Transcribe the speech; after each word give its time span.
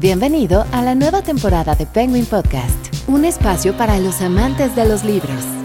Bienvenido 0.00 0.64
a 0.72 0.80
la 0.80 0.94
nueva 0.94 1.20
temporada 1.20 1.74
de 1.74 1.84
Penguin 1.84 2.24
Podcast, 2.24 2.74
un 3.06 3.26
espacio 3.26 3.76
para 3.76 3.98
los 3.98 4.22
amantes 4.22 4.74
de 4.74 4.88
los 4.88 5.04
libros. 5.04 5.59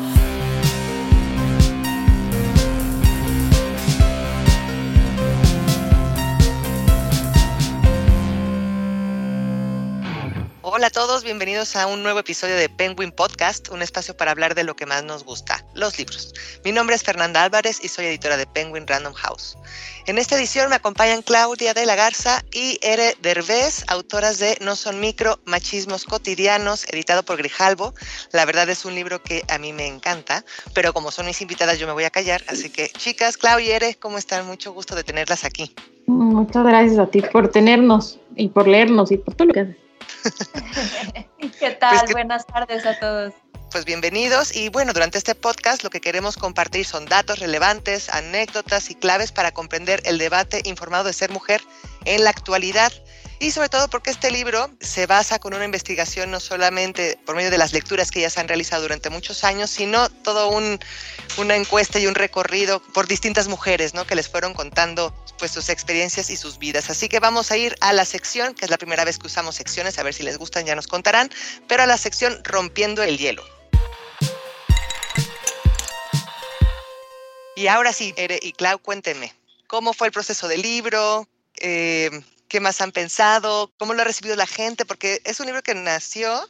Hola 10.78 10.88
a 10.88 10.90
todos, 10.90 11.24
bienvenidos 11.24 11.78
a 11.78 11.88
un 11.88 12.04
nuevo 12.04 12.20
episodio 12.20 12.58
de 12.58 12.68
Penguin 12.68 13.14
Podcast, 13.14 13.70
un 13.70 13.82
espacio 13.82 14.18
para 14.18 14.32
hablar 14.32 14.56
de 14.56 14.66
lo 14.66 14.76
que 14.76 14.86
más 14.86 15.06
nos 15.06 15.24
gusta, 15.24 15.66
los 15.74 15.98
libros. 15.98 16.34
Mi 16.66 16.74
nombre 16.74 16.98
es 16.98 17.04
Fernanda 17.04 17.46
Álvarez 17.46 17.82
y 17.82 17.88
soy 17.88 18.08
editora 18.08 18.36
de 18.36 18.46
Penguin 18.46 18.86
Random 18.86 19.14
House. 19.14 19.58
En 20.06 20.18
esta 20.18 20.36
edición 20.36 20.70
me 20.70 20.76
acompañan 20.76 21.22
Claudia 21.22 21.74
de 21.74 21.86
la 21.86 21.96
Garza 21.96 22.44
y 22.52 22.78
Ere 22.82 23.16
Derbez, 23.22 23.86
autoras 23.88 24.38
de 24.38 24.58
No 24.60 24.76
son 24.76 25.00
micro, 25.00 25.40
machismos 25.46 26.04
cotidianos, 26.04 26.86
editado 26.90 27.24
por 27.24 27.38
Grijalbo. 27.38 27.94
La 28.34 28.44
verdad 28.44 28.68
es 28.68 28.84
un 28.84 28.96
libro 28.96 29.24
que 29.24 29.44
a 29.48 29.58
mí 29.58 29.72
me 29.72 29.88
encanta, 29.88 30.44
pero 30.74 30.92
como 30.92 31.10
son 31.10 31.26
mis 31.26 31.42
invitadas 31.42 31.80
yo 31.80 31.88
me 31.88 31.94
voy 31.94 32.04
a 32.04 32.10
callar, 32.10 32.44
así 32.50 32.70
que 32.70 32.90
chicas, 32.90 33.38
Claudia 33.38 33.66
y 33.66 33.72
Ere, 33.72 33.96
¿cómo 33.96 34.18
están? 34.18 34.46
Mucho 34.46 34.74
gusto 34.74 34.94
de 34.94 35.06
tenerlas 35.06 35.46
aquí. 35.46 35.74
Muchas 36.06 36.66
gracias 36.66 37.00
a 37.00 37.08
ti 37.08 37.22
por 37.22 37.48
tenernos 37.48 38.20
y 38.36 38.50
por 38.50 38.68
leernos 38.68 39.14
y 39.14 39.18
por 39.18 39.36
todo 39.36 39.48
lo 39.48 39.54
que 39.54 39.60
haces. 39.62 39.85
¿Qué 41.60 41.72
tal? 41.72 42.00
Pues 42.00 42.12
Buenas 42.12 42.46
tardes 42.46 42.86
a 42.86 43.00
todos. 43.00 43.34
Pues 43.72 43.84
bienvenidos 43.84 44.56
y 44.56 44.70
bueno, 44.70 44.94
durante 44.94 45.18
este 45.18 45.36
podcast 45.36 45.84
lo 45.84 45.90
que 45.90 46.00
queremos 46.00 46.38
compartir 46.38 46.86
son 46.86 47.06
datos 47.06 47.40
relevantes, 47.40 48.10
anécdotas 48.10 48.90
y 48.90 48.96
claves 48.96 49.32
para 49.32 49.52
comprender 49.52 50.02
el 50.06 50.18
debate 50.18 50.62
informado 50.64 51.04
de 51.04 51.14
ser 51.14 51.30
mujer 51.32 51.62
en 52.06 52.24
la 52.24 52.30
actualidad 52.30 52.94
y 53.40 53.52
sobre 53.52 53.70
todo 53.70 53.90
porque 53.90 54.10
este 54.10 54.32
libro 54.32 54.70
se 54.80 55.06
basa 55.08 55.40
con 55.40 55.54
una 55.54 55.66
investigación 55.66 56.32
no 56.32 56.40
solamente 56.40 57.20
por 57.26 57.36
medio 57.36 57.52
de 57.52 57.58
las 57.58 57.74
lecturas 57.74 58.12
que 58.12 58.22
ya 58.22 58.30
se 58.30 58.40
han 58.40 58.48
realizado 58.48 58.84
durante 58.84 59.10
muchos 59.10 59.44
años, 59.44 59.70
sino 59.70 60.10
todo 60.10 60.50
un, 60.50 60.80
una 61.38 61.56
encuesta 61.56 62.00
y 62.00 62.08
un 62.08 62.16
recorrido 62.16 62.82
por 62.94 63.08
distintas 63.08 63.48
mujeres, 63.48 63.94
¿no? 63.94 64.06
Que 64.06 64.16
les 64.16 64.30
fueron 64.30 64.54
contando 64.54 65.14
pues 65.38 65.52
sus 65.52 65.70
experiencias 65.70 66.30
y 66.30 66.38
sus 66.38 66.58
vidas. 66.58 66.90
Así 66.90 67.10
que 67.10 67.20
vamos 67.20 67.52
a 67.52 67.58
ir 67.58 67.76
a 67.82 67.92
la 67.94 68.06
sección, 68.06 68.54
que 68.54 68.66
es 68.66 68.72
la 68.72 68.78
primera 68.78 69.04
vez 69.04 69.18
que 69.18 69.28
usamos 69.28 69.56
secciones, 69.56 70.00
a 70.00 70.04
ver 70.04 70.14
si 70.14 70.24
les 70.24 70.38
gustan, 70.38 70.66
ya 70.66 70.76
nos 70.76 70.88
contarán, 70.88 71.30
pero 71.68 71.84
a 71.84 71.86
la 71.86 71.98
sección 71.98 72.42
Rompiendo 72.44 73.04
el 73.04 73.18
Hielo. 73.18 73.44
Y 77.58 77.68
ahora 77.68 77.94
sí, 77.94 78.14
Ere 78.18 78.40
y 78.42 78.52
Clau, 78.52 78.80
cuéntenme, 78.80 79.34
¿cómo 79.68 79.94
fue 79.94 80.08
el 80.08 80.14
proceso 80.14 80.48
del 80.48 80.62
libro? 80.62 81.28
Eh, 81.58 82.10
¿Qué 82.56 82.62
más 82.62 82.80
han 82.80 82.94
pensado? 82.94 83.74
¿Cómo 83.78 83.94
lo 83.94 84.02
ha 84.02 84.06
recibido 84.06 84.34
la 84.38 84.48
gente? 84.48 84.86
Porque 84.86 85.22
es 85.26 85.42
un 85.42 85.48
libro 85.48 85.62
que 85.62 85.76
nació, 85.76 86.42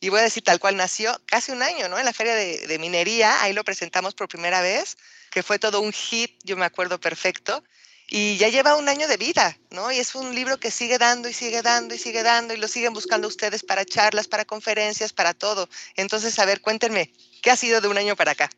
y 0.00 0.08
voy 0.08 0.20
a 0.20 0.22
decir 0.22 0.42
tal 0.42 0.58
cual 0.58 0.78
nació, 0.78 1.20
casi 1.26 1.52
un 1.52 1.62
año, 1.62 1.86
¿no? 1.90 1.98
En 1.98 2.06
la 2.06 2.14
feria 2.14 2.34
de, 2.34 2.66
de 2.66 2.78
minería, 2.78 3.42
ahí 3.42 3.52
lo 3.52 3.62
presentamos 3.62 4.14
por 4.14 4.26
primera 4.26 4.62
vez, 4.62 4.96
que 5.30 5.42
fue 5.42 5.58
todo 5.58 5.82
un 5.82 5.92
hit, 5.92 6.30
yo 6.44 6.56
me 6.56 6.64
acuerdo 6.64 6.98
perfecto 6.98 7.62
y 8.08 8.38
ya 8.38 8.48
lleva 8.48 8.74
un 8.76 8.88
año 8.88 9.06
de 9.06 9.18
vida, 9.18 9.54
¿no? 9.70 9.92
Y 9.92 9.98
es 9.98 10.14
un 10.14 10.34
libro 10.34 10.58
que 10.58 10.70
sigue 10.70 10.96
dando 10.96 11.28
y 11.28 11.34
sigue 11.34 11.60
dando 11.60 11.94
y 11.94 11.98
sigue 11.98 12.22
dando 12.22 12.54
y 12.54 12.56
lo 12.56 12.66
siguen 12.66 12.94
buscando 12.94 13.28
ustedes 13.28 13.62
para 13.62 13.84
charlas, 13.84 14.28
para 14.28 14.46
conferencias, 14.46 15.12
para 15.12 15.34
todo. 15.34 15.68
Entonces, 15.94 16.38
a 16.38 16.46
ver, 16.46 16.62
cuéntenme, 16.62 17.12
¿qué 17.42 17.50
ha 17.50 17.56
sido 17.56 17.82
de 17.82 17.88
un 17.88 17.98
año 17.98 18.16
para 18.16 18.32
acá? 18.32 18.48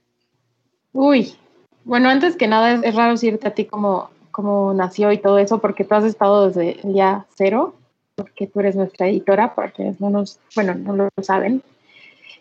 Uy, 0.92 1.36
bueno, 1.82 2.08
antes 2.10 2.36
que 2.36 2.46
nada 2.46 2.74
es, 2.74 2.94
raro 2.94 3.14
decirte 3.14 3.48
a 3.48 3.54
ti 3.54 3.64
cómo, 3.64 4.12
cómo 4.32 4.74
nació 4.74 5.12
y 5.12 5.18
todo 5.18 5.38
eso, 5.38 5.60
porque 5.60 5.84
tú 5.84 5.94
has 5.94 6.04
estado 6.04 6.48
desde 6.48 6.80
el 6.82 6.94
día 6.94 7.26
cero, 7.36 7.74
porque 8.16 8.46
tú 8.46 8.60
eres 8.60 8.74
nuestra 8.74 9.08
editora, 9.08 9.54
porque 9.54 9.94
no 9.98 10.10
nos, 10.10 10.40
bueno, 10.56 10.74
no 10.74 10.96
lo 10.96 11.08
saben. 11.22 11.62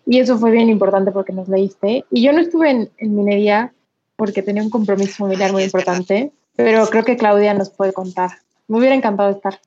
Y 0.05 0.19
eso 0.19 0.37
fue 0.39 0.51
bien 0.51 0.69
importante 0.69 1.11
porque 1.11 1.33
nos 1.33 1.47
leíste. 1.47 2.05
Y 2.09 2.23
yo 2.23 2.33
no 2.33 2.39
estuve 2.39 2.71
en, 2.71 2.89
en 2.97 3.15
minería 3.15 3.71
porque 4.15 4.41
tenía 4.41 4.63
un 4.63 4.69
compromiso 4.69 5.13
familiar 5.17 5.51
muy 5.51 5.63
importante. 5.63 6.31
Pero 6.55 6.87
creo 6.87 7.03
que 7.03 7.17
Claudia 7.17 7.53
nos 7.53 7.69
puede 7.69 7.93
contar. 7.93 8.31
Me 8.67 8.77
hubiera 8.77 8.95
encantado 8.95 9.29
estar. 9.31 9.59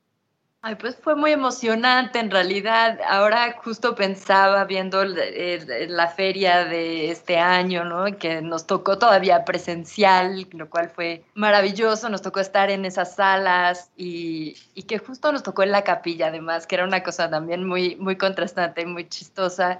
Ay, 0.67 0.73
pues 0.73 0.95
fue 0.95 1.13
muy 1.13 1.31
emocionante 1.31 2.17
en 2.17 2.31
realidad. 2.31 2.97
Ahora 3.07 3.55
justo 3.63 3.93
pensaba 3.93 4.65
viendo 4.65 5.05
la 5.05 6.07
feria 6.07 6.65
de 6.65 7.11
este 7.11 7.37
año, 7.37 7.85
¿no? 7.85 8.17
Que 8.17 8.41
nos 8.41 8.65
tocó 8.65 8.97
todavía 8.97 9.45
presencial, 9.45 10.47
lo 10.53 10.67
cual 10.67 10.89
fue 10.89 11.23
maravilloso. 11.35 12.09
Nos 12.09 12.23
tocó 12.23 12.39
estar 12.39 12.71
en 12.71 12.83
esas 12.83 13.13
salas 13.13 13.91
y, 13.95 14.55
que 14.87 14.97
justo 14.97 15.31
nos 15.31 15.43
tocó 15.43 15.61
en 15.61 15.71
la 15.71 15.83
capilla, 15.83 16.29
además, 16.29 16.65
que 16.65 16.73
era 16.73 16.83
una 16.85 17.03
cosa 17.03 17.29
también 17.29 17.63
muy, 17.63 17.95
muy 17.97 18.15
contrastante 18.15 18.81
y 18.81 18.85
muy 18.87 19.07
chistosa. 19.07 19.79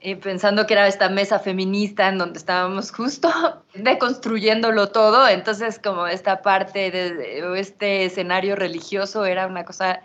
Eh, 0.00 0.16
pensando 0.16 0.66
que 0.66 0.74
era 0.74 0.88
esta 0.88 1.08
mesa 1.08 1.38
feminista 1.38 2.08
en 2.08 2.18
donde 2.18 2.38
estábamos 2.38 2.90
justo 2.90 3.30
deconstruyéndolo 3.74 4.88
todo, 4.88 5.28
entonces 5.28 5.78
como 5.78 6.06
esta 6.08 6.42
parte 6.42 6.90
de, 6.90 7.58
este 7.58 8.04
escenario 8.04 8.54
religioso 8.56 9.24
era 9.24 9.46
una 9.46 9.64
cosa 9.64 10.02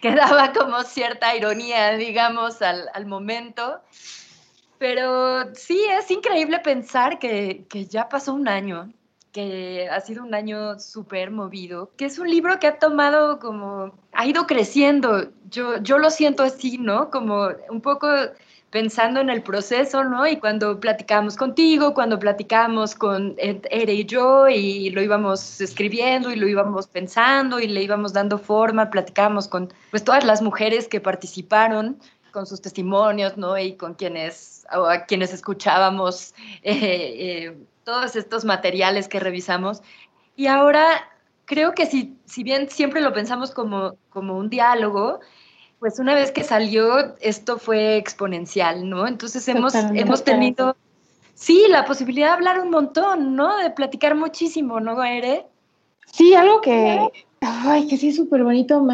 que 0.02 0.14
daba 0.14 0.52
como 0.52 0.82
cierta 0.82 1.36
ironía, 1.36 1.92
digamos, 1.92 2.62
al, 2.62 3.06
momento. 3.06 3.80
Pero 4.78 5.54
sí, 5.54 5.84
es 5.90 6.10
increíble 6.10 6.58
pensar 6.60 7.18
que, 7.18 7.66
que, 7.68 7.84
ya 7.84 8.08
pasó 8.08 8.32
un 8.32 8.48
año, 8.48 8.90
que 9.30 9.88
ha 9.90 10.00
sido 10.00 10.24
un 10.24 10.34
año 10.34 10.78
súper 10.78 11.30
movido, 11.30 11.90
que 11.98 12.06
es 12.06 12.18
un 12.18 12.30
libro 12.30 12.58
que 12.58 12.66
ha 12.66 12.78
tomado 12.78 13.38
como, 13.38 13.92
ha 14.12 14.26
ido 14.26 14.46
creciendo. 14.46 15.30
Yo, 15.50 15.82
yo 15.82 15.98
lo 15.98 16.10
siento 16.10 16.42
así, 16.42 16.78
¿no? 16.78 17.10
Como 17.10 17.48
un 17.68 17.82
poco 17.82 18.08
pensando 18.70 19.20
en 19.20 19.30
el 19.30 19.42
proceso, 19.42 20.04
¿no? 20.04 20.26
Y 20.26 20.36
cuando 20.36 20.78
platicamos 20.78 21.36
contigo, 21.36 21.92
cuando 21.92 22.18
platicamos 22.18 22.94
con 22.94 23.34
Ere 23.38 23.92
y 23.92 24.04
yo, 24.04 24.48
y 24.48 24.90
lo 24.90 25.02
íbamos 25.02 25.60
escribiendo 25.60 26.30
y 26.30 26.36
lo 26.36 26.48
íbamos 26.48 26.86
pensando 26.86 27.58
y 27.58 27.66
le 27.66 27.82
íbamos 27.82 28.12
dando 28.12 28.38
forma, 28.38 28.90
platicamos 28.90 29.48
con 29.48 29.72
pues 29.90 30.04
todas 30.04 30.24
las 30.24 30.40
mujeres 30.40 30.86
que 30.86 31.00
participaron 31.00 31.98
con 32.30 32.46
sus 32.46 32.60
testimonios, 32.62 33.36
¿no? 33.36 33.58
Y 33.58 33.74
con 33.74 33.94
quienes, 33.94 34.64
a 34.70 35.04
quienes 35.04 35.32
escuchábamos 35.32 36.34
eh, 36.62 36.72
eh, 36.72 37.58
todos 37.84 38.14
estos 38.14 38.44
materiales 38.44 39.08
que 39.08 39.18
revisamos. 39.18 39.82
Y 40.36 40.46
ahora 40.46 41.10
creo 41.44 41.74
que 41.74 41.86
si, 41.86 42.16
si 42.24 42.44
bien 42.44 42.70
siempre 42.70 43.00
lo 43.00 43.12
pensamos 43.12 43.50
como, 43.50 43.96
como 44.10 44.36
un 44.38 44.48
diálogo, 44.48 45.18
pues 45.80 45.98
una 45.98 46.14
vez 46.14 46.30
que 46.30 46.44
salió, 46.44 47.16
esto 47.20 47.58
fue 47.58 47.96
exponencial, 47.96 48.88
¿no? 48.88 49.08
Entonces 49.08 49.48
hemos, 49.48 49.74
hemos 49.74 50.22
tenido, 50.22 50.76
sí, 51.34 51.64
la 51.70 51.86
posibilidad 51.86 52.28
de 52.28 52.32
hablar 52.34 52.60
un 52.60 52.70
montón, 52.70 53.34
¿no? 53.34 53.56
De 53.56 53.70
platicar 53.70 54.14
muchísimo, 54.14 54.78
¿no, 54.78 55.02
Ere? 55.02 55.46
Sí, 56.12 56.34
algo 56.34 56.60
que, 56.60 57.00
ay, 57.40 57.86
que 57.88 57.96
sí 57.96 58.08
es 58.08 58.16
súper 58.16 58.44
bonito, 58.44 58.86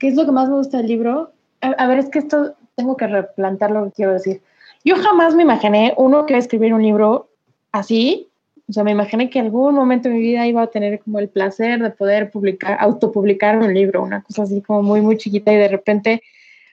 que 0.00 0.08
es 0.08 0.16
lo 0.16 0.26
que 0.26 0.32
más 0.32 0.48
me 0.48 0.56
gusta 0.56 0.78
del 0.78 0.88
libro. 0.88 1.30
A, 1.60 1.86
ver, 1.86 2.00
es 2.00 2.10
que 2.10 2.18
esto 2.18 2.54
tengo 2.74 2.96
que 2.96 3.06
replantear 3.06 3.70
lo 3.70 3.84
que 3.84 3.92
quiero 3.92 4.12
decir. 4.12 4.42
Yo 4.84 4.96
jamás 4.96 5.36
me 5.36 5.44
imaginé 5.44 5.94
uno 5.96 6.26
que 6.26 6.34
a 6.34 6.38
escribir 6.38 6.74
un 6.74 6.82
libro 6.82 7.28
así, 7.70 8.28
o 8.66 8.72
sea, 8.72 8.82
me 8.82 8.92
imaginé 8.92 9.28
que 9.28 9.40
algún 9.40 9.74
momento 9.74 10.08
de 10.08 10.14
mi 10.14 10.20
vida 10.22 10.46
iba 10.46 10.62
a 10.62 10.68
tener 10.68 11.00
como 11.00 11.18
el 11.18 11.28
placer 11.28 11.82
de 11.82 11.90
poder 11.90 12.30
publicar, 12.30 12.78
autopublicar 12.80 13.58
un 13.58 13.74
libro, 13.74 14.02
una 14.02 14.22
cosa 14.22 14.44
así 14.44 14.62
como 14.62 14.82
muy, 14.82 15.02
muy 15.02 15.18
chiquita 15.18 15.52
y 15.52 15.56
de 15.56 15.68
repente, 15.68 16.22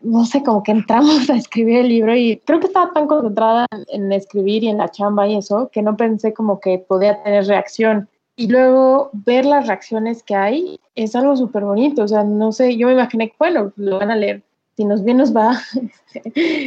no 0.02 0.26
sé, 0.26 0.42
como 0.42 0.64
que 0.64 0.72
entramos 0.72 1.30
a 1.30 1.36
escribir 1.36 1.80
el 1.80 1.90
libro 1.90 2.16
y 2.16 2.38
creo 2.46 2.60
que 2.60 2.68
estaba 2.68 2.94
tan 2.94 3.08
concentrada 3.08 3.66
en, 3.90 4.12
escribir 4.14 4.64
y 4.64 4.70
en 4.70 4.78
la 4.78 4.90
chamba 4.90 5.28
y 5.28 5.36
eso, 5.36 5.70
que 5.72 5.82
no 5.82 5.98
pensé 5.98 6.34
como 6.34 6.60
que 6.62 6.80
podía 6.80 7.22
tener 7.24 7.46
reacción. 7.46 8.08
Y 8.38 8.48
luego 8.48 9.10
ver 9.14 9.46
las 9.46 9.68
reacciones 9.68 10.24
que 10.24 10.36
hay 10.36 10.80
es 10.96 11.16
algo 11.16 11.36
súper 11.36 11.64
bonito, 11.64 12.04
o 12.04 12.08
sea, 12.08 12.24
no 12.24 12.54
sé, 12.54 12.78
yo 12.78 12.88
me 12.88 12.94
imaginé 12.94 13.34
bueno, 13.38 13.74
lo 13.76 14.00
van 14.00 14.12
a 14.12 14.16
leer 14.16 14.44
si 14.76 14.86
nos 14.86 15.04
bien 15.04 15.18
nos 15.18 15.36
va. 15.36 15.60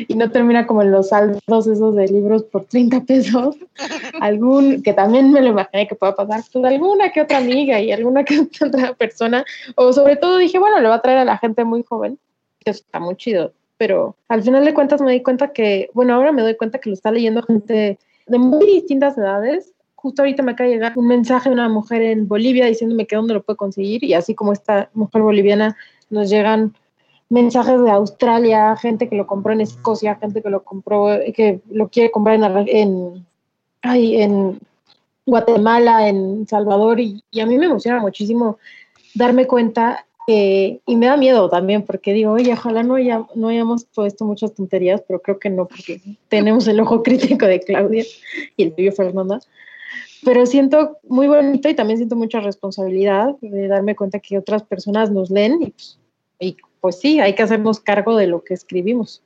Y 0.08 0.14
no 0.14 0.30
termina 0.30 0.66
como 0.66 0.80
en 0.80 0.90
los 0.90 1.10
saldos 1.10 1.66
esos 1.66 1.94
de 1.94 2.08
libros 2.08 2.44
por 2.44 2.64
30 2.64 3.02
pesos, 3.02 3.56
algún, 4.20 4.82
que 4.82 4.94
también 4.94 5.32
me 5.32 5.42
lo 5.42 5.48
imaginé 5.48 5.86
que 5.86 5.94
pueda 5.94 6.14
pasar, 6.14 6.42
pues 6.50 6.64
alguna 6.64 7.10
que 7.10 7.20
otra 7.20 7.38
amiga 7.38 7.78
y 7.78 7.92
alguna 7.92 8.24
que 8.24 8.40
otra 8.64 8.94
persona, 8.94 9.44
o 9.74 9.92
sobre 9.92 10.16
todo 10.16 10.38
dije, 10.38 10.58
bueno, 10.58 10.80
le 10.80 10.88
va 10.88 10.94
a 10.94 11.02
traer 11.02 11.18
a 11.18 11.24
la 11.26 11.36
gente 11.36 11.62
muy 11.64 11.82
joven, 11.82 12.18
que 12.60 12.70
eso 12.70 12.82
está 12.86 13.00
muy 13.00 13.16
chido, 13.16 13.52
pero 13.76 14.16
al 14.28 14.42
final 14.42 14.64
de 14.64 14.72
cuentas 14.72 15.02
me 15.02 15.12
di 15.12 15.22
cuenta 15.22 15.52
que, 15.52 15.90
bueno, 15.92 16.14
ahora 16.14 16.32
me 16.32 16.40
doy 16.40 16.56
cuenta 16.56 16.78
que 16.78 16.88
lo 16.88 16.94
está 16.94 17.10
leyendo 17.10 17.42
gente 17.42 17.98
de 18.26 18.38
muy 18.38 18.64
distintas 18.64 19.18
edades. 19.18 19.74
Justo 19.94 20.22
ahorita 20.22 20.42
me 20.42 20.52
acaba 20.52 20.68
de 20.68 20.74
llegar 20.74 20.92
un 20.96 21.06
mensaje 21.06 21.50
de 21.50 21.54
una 21.54 21.68
mujer 21.68 22.00
en 22.00 22.28
Bolivia 22.28 22.66
diciéndome 22.66 23.06
que 23.06 23.16
dónde 23.16 23.34
lo 23.34 23.42
puede 23.42 23.56
conseguir 23.56 24.04
y 24.04 24.14
así 24.14 24.34
como 24.34 24.52
esta 24.52 24.90
mujer 24.94 25.22
boliviana 25.22 25.76
nos 26.10 26.30
llegan 26.30 26.74
mensajes 27.34 27.82
de 27.82 27.90
Australia, 27.90 28.76
gente 28.76 29.08
que 29.08 29.16
lo 29.16 29.26
compró 29.26 29.52
en 29.52 29.60
Escocia, 29.60 30.14
gente 30.14 30.40
que 30.40 30.50
lo 30.50 30.62
compró, 30.62 31.08
que 31.34 31.60
lo 31.68 31.88
quiere 31.88 32.12
comprar 32.12 32.36
en, 32.36 32.68
en, 32.68 33.24
en 33.82 34.58
Guatemala, 35.26 36.08
en 36.08 36.46
Salvador, 36.46 37.00
y, 37.00 37.24
a 37.40 37.46
mí 37.46 37.58
me 37.58 37.66
emociona 37.66 37.98
muchísimo 37.98 38.58
darme 39.14 39.48
cuenta 39.48 40.06
y 40.26 40.96
me 40.96 41.06
da 41.06 41.16
miedo 41.16 41.50
también, 41.50 41.82
porque 41.82 42.12
digo, 42.12 42.32
oye, 42.32 42.52
ojalá 42.52 42.84
no, 42.84 42.94
haya, 42.94 43.26
no 43.34 43.48
hayamos 43.48 43.84
puesto 43.84 44.24
muchas 44.24 44.54
tonterías, 44.54 45.02
pero 45.06 45.20
creo 45.20 45.38
que 45.40 45.50
no, 45.50 45.66
porque 45.66 46.00
tenemos 46.28 46.68
el 46.68 46.78
ojo 46.80 47.02
crítico 47.06 47.46
de 47.46 47.60
Claudia 47.60 48.04
y 48.56 48.62
el 48.62 48.74
tuyo 48.74 48.92
Fernanda. 48.92 49.40
Pero 50.24 50.46
siento 50.46 50.98
muy 51.08 51.26
bonito 51.26 51.68
y 51.68 51.74
también 51.74 51.98
siento 51.98 52.16
mucha 52.16 52.40
responsabilidad 52.40 53.34
de 53.40 53.68
darme 53.68 53.96
cuenta 53.96 54.20
que 54.20 54.38
otras 54.38 54.62
personas 54.62 55.10
nos 55.10 55.30
leen 55.30 55.60
y, 55.60 55.70
pues, 55.72 55.98
y 56.38 56.56
pues 56.84 57.00
sí, 57.00 57.18
hay 57.18 57.34
que 57.34 57.42
hacernos 57.42 57.80
cargo 57.80 58.14
de 58.14 58.26
lo 58.26 58.44
que 58.44 58.52
escribimos. 58.52 59.22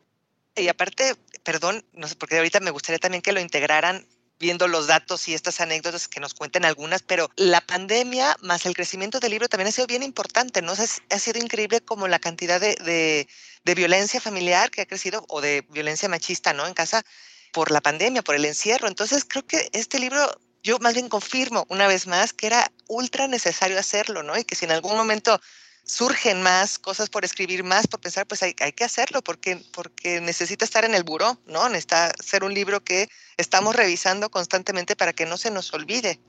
Y 0.55 0.69
aparte, 0.69 1.17
perdón, 1.43 1.85
no 1.93 2.07
sé, 2.07 2.15
porque 2.15 2.37
ahorita 2.37 2.61
me 2.61 2.71
gustaría 2.71 3.01
también 3.01 3.21
que 3.21 3.33
lo 3.33 3.41
integraran 3.41 4.07
viendo 4.39 4.69
los 4.69 4.87
datos 4.87 5.27
y 5.27 5.35
estas 5.35 5.61
anécdotas 5.61 6.07
que 6.07 6.21
nos 6.21 6.35
cuenten 6.35 6.65
algunas, 6.65 7.03
pero 7.03 7.29
la 7.35 7.61
pandemia 7.61 8.37
más 8.43 8.65
el 8.65 8.77
crecimiento 8.77 9.19
del 9.19 9.33
libro 9.33 9.49
también 9.49 9.67
ha 9.67 9.73
sido 9.73 9.89
bien 9.89 10.05
importante, 10.05 10.63
¿no? 10.63 10.71
ha 10.71 11.19
sido 11.19 11.41
increíble 11.41 11.81
como 11.81 12.07
la 12.07 12.21
cantidad 12.21 12.61
de, 12.61 12.77
de, 12.77 13.27
de, 13.65 13.75
violencia 13.75 14.21
familiar 14.21 14.71
que 14.71 14.83
ha 14.83 14.87
crecido 14.87 15.25
o 15.29 15.41
de 15.41 15.67
violencia 15.69 16.09
machista, 16.09 16.53
¿no? 16.53 16.65
En 16.65 16.75
casa 16.75 17.05
por 17.53 17.73
la 17.73 17.81
pandemia, 17.81 18.23
por 18.23 18.37
el 18.37 18.45
encierro. 18.45 18.87
Entonces 18.87 19.25
creo 19.29 19.45
que 19.45 19.69
este 19.73 19.99
libro, 19.99 20.31
yo 20.63 20.79
más 20.79 20.95
bien 20.95 21.09
confirmo 21.09 21.67
una 21.71 21.89
vez 21.89 22.07
más 22.07 22.33
que 22.33 22.47
era 22.47 22.71
ultra 22.87 23.27
necesario 23.27 23.81
hacerlo, 23.81 24.23
¿no? 24.23 24.39
Y 24.39 24.45
que 24.45 24.55
si 24.55 24.65
en 24.65 24.71
algún 24.71 24.97
momento 24.97 25.41
surgen 25.89 26.43
más 26.43 26.79
cosas 26.79 27.09
por 27.09 27.25
escribir, 27.25 27.65
más 27.65 27.87
por 27.87 28.01
pensar, 28.01 28.27
pues 28.27 28.43
hay, 28.43 28.55
hay, 28.61 28.73
que 28.73 28.85
hacerlo 28.85 29.23
porque, 29.23 29.59
porque 29.73 30.21
necesita 30.21 30.65
estar 30.65 30.85
en 30.85 30.95
el 30.95 31.03
buró, 31.03 31.39
¿no? 31.47 31.69
Necesita 31.69 32.13
ser 32.23 32.45
un 32.45 32.53
libro 32.53 32.81
que 32.81 33.09
estamos 33.39 33.75
revisando 33.75 34.29
constantemente 34.29 34.97
para 34.97 35.15
que 35.15 35.25
no 35.25 35.39
se 35.39 35.51
nos 35.51 35.73
olvide. 35.73 36.21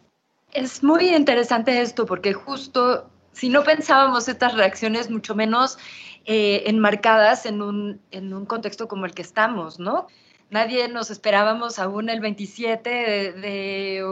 Es 0.54 0.82
muy 0.82 1.14
interesante 1.14 1.82
esto 1.82 2.06
porque 2.06 2.34
justo 2.34 3.10
si 3.34 3.50
no 3.50 3.64
pensábamos 3.64 4.30
estas 4.30 4.54
reacciones 4.56 5.10
mucho 5.10 5.36
menos 5.36 5.78
eh, 6.26 6.64
enmarcadas 6.68 7.46
en 7.46 7.62
un, 7.62 8.02
en 8.12 8.34
un 8.34 8.46
contexto 8.46 8.88
como 8.88 9.06
el 9.06 9.14
que 9.14 9.22
estamos, 9.22 9.78
¿no? 9.78 10.08
Nadie 10.50 10.88
nos 10.88 11.12
esperábamos 11.12 11.80
aún 11.80 12.10
el 12.10 12.22
27 12.22 12.90
de, 12.90 13.34
de 13.34 14.04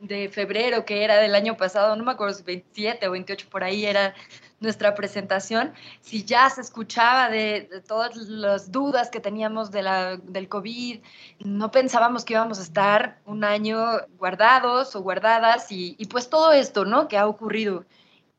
de 0.00 0.30
febrero, 0.30 0.84
que 0.84 1.04
era 1.04 1.18
del 1.18 1.34
año 1.34 1.56
pasado, 1.56 1.94
no 1.94 2.04
me 2.04 2.12
acuerdo 2.12 2.34
si 2.34 2.42
27 2.42 3.06
o 3.06 3.10
28 3.12 3.48
por 3.50 3.62
ahí 3.62 3.84
era 3.84 4.14
nuestra 4.60 4.94
presentación, 4.94 5.72
si 6.00 6.24
ya 6.24 6.48
se 6.50 6.60
escuchaba 6.60 7.30
de, 7.30 7.82
todas 7.88 8.16
las 8.16 8.70
dudas 8.70 9.10
que 9.10 9.20
teníamos 9.20 9.70
de 9.70 9.82
la, 9.82 10.16
del 10.18 10.48
COVID, 10.48 11.00
no 11.40 11.70
pensábamos 11.70 12.24
que 12.24 12.34
íbamos 12.34 12.58
a 12.58 12.62
estar 12.62 13.18
un 13.24 13.42
año 13.42 13.78
guardados 14.18 14.94
o 14.94 15.02
guardadas 15.02 15.72
y, 15.72 15.96
y 15.98 16.06
pues 16.06 16.28
todo 16.28 16.52
esto, 16.52 16.84
¿no? 16.84 17.08
Que 17.08 17.16
ha 17.18 17.26
ocurrido. 17.26 17.84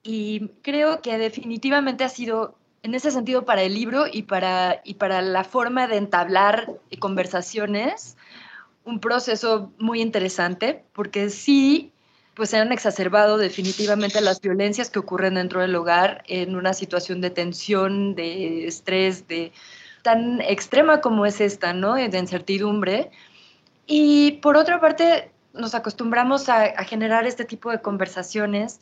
Y 0.04 0.50
creo 0.62 1.02
que 1.02 1.18
definitivamente 1.18 2.04
ha 2.04 2.10
sido 2.10 2.56
en 2.84 2.96
ese 2.96 3.12
sentido 3.12 3.46
para 3.46 3.62
el 3.62 3.74
libro 3.74 4.06
y 4.12 4.24
para, 4.24 4.82
y 4.84 4.96
para 4.96 5.22
la 5.22 5.44
forma 5.44 5.88
de 5.88 5.98
entablar 5.98 6.68
conversaciones, 7.00 8.18
un 8.84 9.00
proceso 9.00 9.72
muy 9.78 10.02
interesante, 10.02 10.84
porque 10.94 11.30
sí, 11.30 11.92
pues 12.36 12.50
se 12.50 12.58
han 12.58 12.72
exacerbado 12.72 13.38
definitivamente 13.38 14.22
las 14.22 14.42
violencias 14.42 14.90
que 14.90 15.00
ocurren 15.00 15.36
dentro 15.36 15.62
del 15.62 15.76
hogar 15.76 16.24
en 16.28 16.56
una 16.56 16.74
situación 16.74 17.22
de 17.22 17.30
tensión, 17.30 18.16
de 18.16 18.68
estrés, 18.68 19.28
de 19.28 19.52
tan 20.02 20.42
extrema 20.42 21.02
como 21.02 21.26
es 21.26 21.42
esta, 21.42 21.74
¿no? 21.74 21.96
De 21.96 22.18
incertidumbre. 22.18 23.12
Y 23.86 24.34
por 24.42 24.58
otra 24.58 24.80
parte, 24.80 25.32
nos 25.54 25.76
acostumbramos 25.76 26.50
a, 26.50 26.84
generar 26.86 27.28
este 27.28 27.46
tipo 27.46 27.72
de 27.72 27.82
conversaciones 27.82 28.80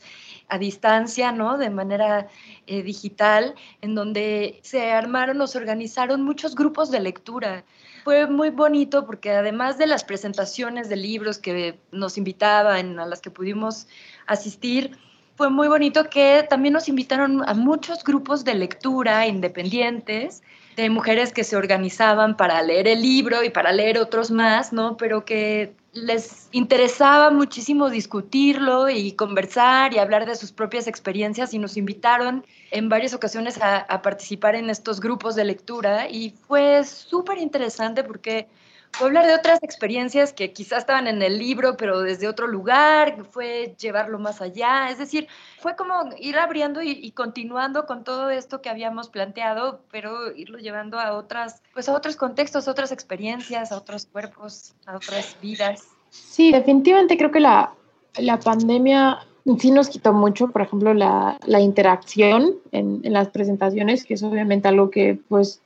a 0.48 0.58
distancia, 0.58 1.32
¿no? 1.32 1.58
De 1.58 1.70
manera 1.70 2.28
eh, 2.68 2.84
digital, 2.84 3.56
en 3.82 3.96
donde 3.96 4.60
se 4.64 4.92
armaron 4.92 5.42
o 5.42 5.48
se 5.48 5.58
organizaron 5.58 6.24
muchos 6.24 6.56
grupos 6.56 6.92
de 6.92 7.00
lectura 7.00 7.64
fue 8.10 8.26
muy 8.26 8.50
bonito 8.50 9.06
porque 9.06 9.30
además 9.30 9.78
de 9.78 9.86
las 9.86 10.04
presentaciones 10.04 10.90
de 10.90 10.96
libros 10.96 11.38
que 11.38 11.78
nos 11.92 12.18
invitaban, 12.18 13.00
a 13.00 13.06
las 13.06 13.22
que 13.22 13.30
pudimos 13.30 13.86
asistir, 14.26 14.98
fue 15.36 15.52
muy 15.52 15.68
bonito 15.68 16.10
que 16.10 16.44
también 16.50 16.74
nos 16.74 16.90
invitaron 16.90 17.48
a 17.48 17.54
muchos 17.54 18.04
grupos 18.04 18.44
de 18.44 18.56
lectura 18.56 19.28
independientes, 19.28 20.42
de 20.82 20.90
mujeres 20.90 21.34
que 21.34 21.44
se 21.44 21.56
organizaban 21.56 22.38
para 22.38 22.62
leer 22.62 22.88
el 22.88 23.02
libro 23.02 23.44
y 23.44 23.50
para 23.50 23.72
leer 23.72 24.00
otros 24.00 24.32
más, 24.32 24.72
¿no? 24.72 24.98
Pero 24.98 25.26
que 25.26 25.74
les 25.92 26.48
interesaba 26.52 27.32
muchísimo 27.32 27.90
discutirlo 27.90 28.90
y 28.90 29.14
conversar 29.14 29.94
y 29.94 29.98
hablar 29.98 30.26
de 30.26 30.36
sus 30.36 30.52
propias 30.52 30.88
experiencias 30.88 31.54
y 31.54 31.60
nos 31.60 31.78
invitaron 31.78 32.46
en 32.72 32.90
varias 32.90 33.14
ocasiones 33.14 33.60
a, 33.62 34.02
participar 34.02 34.56
en 34.56 34.70
estos 34.70 35.00
grupos 35.00 35.36
de 35.36 35.46
lectura 35.46 36.10
y 36.10 36.32
fue 36.48 36.84
súper 36.84 37.40
interesante 37.40 38.04
porque 38.04 38.48
fue 38.92 39.08
hablar 39.08 39.28
de 39.28 39.36
otras 39.36 39.64
experiencias 39.64 40.34
que 40.34 40.52
quizás 40.52 40.80
estaban 40.80 41.08
en 41.08 41.22
el 41.22 41.38
libro, 41.38 41.78
pero 41.78 42.02
desde 42.02 42.28
otro 42.28 42.48
lugar, 42.48 43.24
fue 43.32 43.76
llevarlo 43.80 44.20
más 44.20 44.42
allá, 44.42 44.90
es 44.90 44.98
decir, 44.98 45.28
fue 45.60 45.76
como 45.76 45.94
ir 46.18 46.38
abriendo 46.38 46.82
y, 46.82 47.12
continuando 47.12 47.86
con 47.86 48.04
todo 48.04 48.30
esto 48.30 48.62
que 48.62 48.70
habíamos 48.70 49.10
planteado, 49.10 49.82
pero 49.92 50.32
irlo 50.36 50.58
llevando 50.58 51.00
a 51.00 51.14
otras, 51.14 51.62
pues 51.74 51.88
a 51.90 51.94
otros 51.94 52.16
contextos, 52.16 52.68
a 52.68 52.72
otras 52.72 52.92
experiencias, 52.92 53.72
a 53.72 53.78
otros 53.78 54.06
cuerpos, 54.06 54.74
a 54.86 54.96
otras 54.96 55.38
vidas. 55.42 55.88
Sí, 56.10 56.52
definitivamente 56.52 57.18
creo 57.18 57.32
que 57.32 57.40
la, 57.40 57.74
la 58.18 58.40
pandemia 58.40 59.20
sí 59.60 59.72
nos 59.72 59.90
quitó 59.90 60.14
mucho, 60.14 60.50
por 60.50 60.62
ejemplo, 60.62 60.94
la, 60.94 61.38
la 61.46 61.60
interacción 61.60 62.56
en, 62.72 63.02
en, 63.04 63.14
las 63.14 63.30
presentaciones, 63.30 64.04
que 64.04 64.16
es 64.16 64.24
obviamente 64.24 64.68
algo 64.68 64.90
que 64.90 65.20
pues 65.28 65.62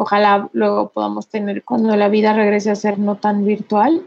ojalá 0.00 0.48
luego 0.54 0.88
podamos 0.88 1.28
tener 1.28 1.62
cuando 1.62 1.94
la 1.94 2.08
vida 2.08 2.32
regrese 2.32 2.70
a 2.70 2.74
ser 2.74 2.98
no 2.98 3.16
tan 3.16 3.44
virtual, 3.44 4.02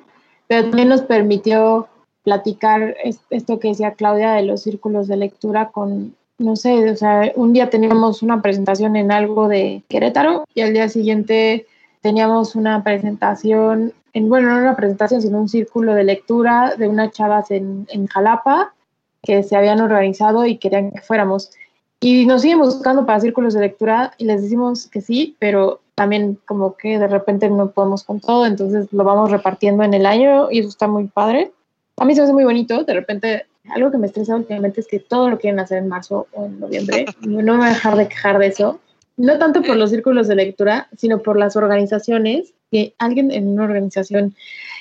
pero 0.48 0.64
también 0.64 0.90
nos 0.90 1.04
permitió 1.04 1.88
platicar 2.24 2.96
esto 3.30 3.60
que 3.60 3.68
decía 3.68 3.94
Claudia 3.94 4.32
de 4.32 4.44
los 4.44 4.64
círculos 4.64 5.08
de 5.08 5.18
lectura 5.18 5.70
con, 5.70 6.16
no 6.40 6.56
sé, 6.56 6.90
o 6.90 6.96
sea, 6.96 7.32
un 7.36 7.54
día 7.54 7.70
teníamos 7.70 8.24
una 8.24 8.42
presentación 8.42 8.96
en 8.96 9.12
algo 9.12 9.48
de 9.48 9.84
Querétaro 9.88 10.46
y 10.56 10.62
al 10.62 10.74
día 10.74 10.90
siguiente 10.90 11.68
teníamos 12.02 12.56
una 12.56 12.84
presentación, 12.84 13.94
en, 14.14 14.30
bueno, 14.30 14.50
no 14.50 14.58
una 14.58 14.76
presentación, 14.76 15.22
sino 15.22 15.40
un 15.40 15.48
círculo 15.48 15.94
de 15.94 16.06
lectura 16.06 16.74
de 16.76 16.88
unas 16.88 17.12
chavas 17.12 17.52
en, 17.52 17.86
en 17.92 18.08
Jalapa 18.08 18.74
que 19.22 19.44
se 19.44 19.56
habían 19.56 19.80
organizado 19.80 20.48
y 20.48 20.58
querían 20.58 20.92
que 20.92 21.02
fuéramos. 21.02 21.52
Y 22.00 22.26
nos 22.26 22.42
siguen 22.42 22.60
buscando 22.60 23.06
para 23.06 23.20
círculos 23.20 23.54
de 23.54 23.62
lectura 23.62 24.14
y 24.18 24.26
les 24.26 24.42
decimos 24.42 24.88
que 24.88 25.02
sí, 25.02 25.38
pero 25.40 25.80
también 25.96 26.40
como 26.46 26.76
que 26.76 27.00
de 27.00 27.08
repente 27.08 27.50
no 27.50 27.72
podemos 27.72 28.04
con 28.04 28.20
todo, 28.20 28.46
entonces 28.46 28.88
lo 28.92 29.04
vamos 29.04 29.32
repartiendo 29.32 29.84
en 29.84 29.94
el 29.94 30.06
año 30.06 30.50
y 30.52 30.60
eso 30.60 30.70
está 30.70 30.88
muy 30.88 31.06
padre. 31.06 31.52
A 31.98 32.06
mí 32.06 32.16
se 32.16 32.22
me 32.22 32.26
hace 32.26 32.34
muy 32.34 32.44
bonito, 32.44 32.84
de 32.84 32.94
repente 32.94 33.46
algo 33.70 33.92
que 33.92 33.98
me 33.98 34.08
estresa 34.08 34.36
últimamente 34.36 34.82
es 34.82 34.88
que 34.88 35.00
todo 35.00 35.30
lo 35.30 35.38
quieren 35.38 35.60
hacer 35.60 35.78
en 35.78 35.88
marzo 35.88 36.28
o 36.34 36.46
en 36.46 36.60
noviembre, 36.60 37.06
no 37.22 37.54
me 37.54 37.58
voy 37.58 37.68
a 37.68 37.70
dejar 37.70 37.96
de 37.96 38.08
quejar 38.08 38.40
de 38.40 38.48
eso, 38.48 38.80
no 39.16 39.38
tanto 39.38 39.62
por 39.62 39.78
los 39.78 39.92
círculos 39.92 40.28
de 40.28 40.36
lectura, 40.36 40.88
sino 40.98 41.22
por 41.22 41.38
las 41.38 41.56
organizaciones, 41.56 42.54
que 42.72 42.96
alguien 42.98 43.30
en 43.30 43.48
una 43.50 43.66
organización 43.66 44.36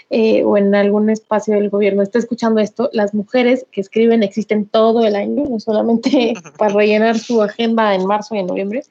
eh, 0.09 0.43
o 0.45 0.57
en 0.57 0.75
algún 0.75 1.11
espacio 1.11 1.55
del 1.55 1.69
gobierno 1.69 2.03
está 2.03 2.19
escuchando 2.19 2.61
esto, 2.61 2.89
las 2.93 3.13
mujeres 3.13 3.67
que 3.71 3.83
escriben 3.83 4.23
existen 4.23 4.67
todo 4.67 5.07
el 5.07 5.15
año, 5.15 5.45
no 5.49 5.61
solamente 5.61 6.33
para 6.59 6.75
rellenar 6.75 7.19
su 7.19 7.43
agenda 7.43 7.95
en 7.95 8.07
marzo 8.07 8.35
y 8.35 8.39
en 8.39 8.47
noviembre, 8.47 8.85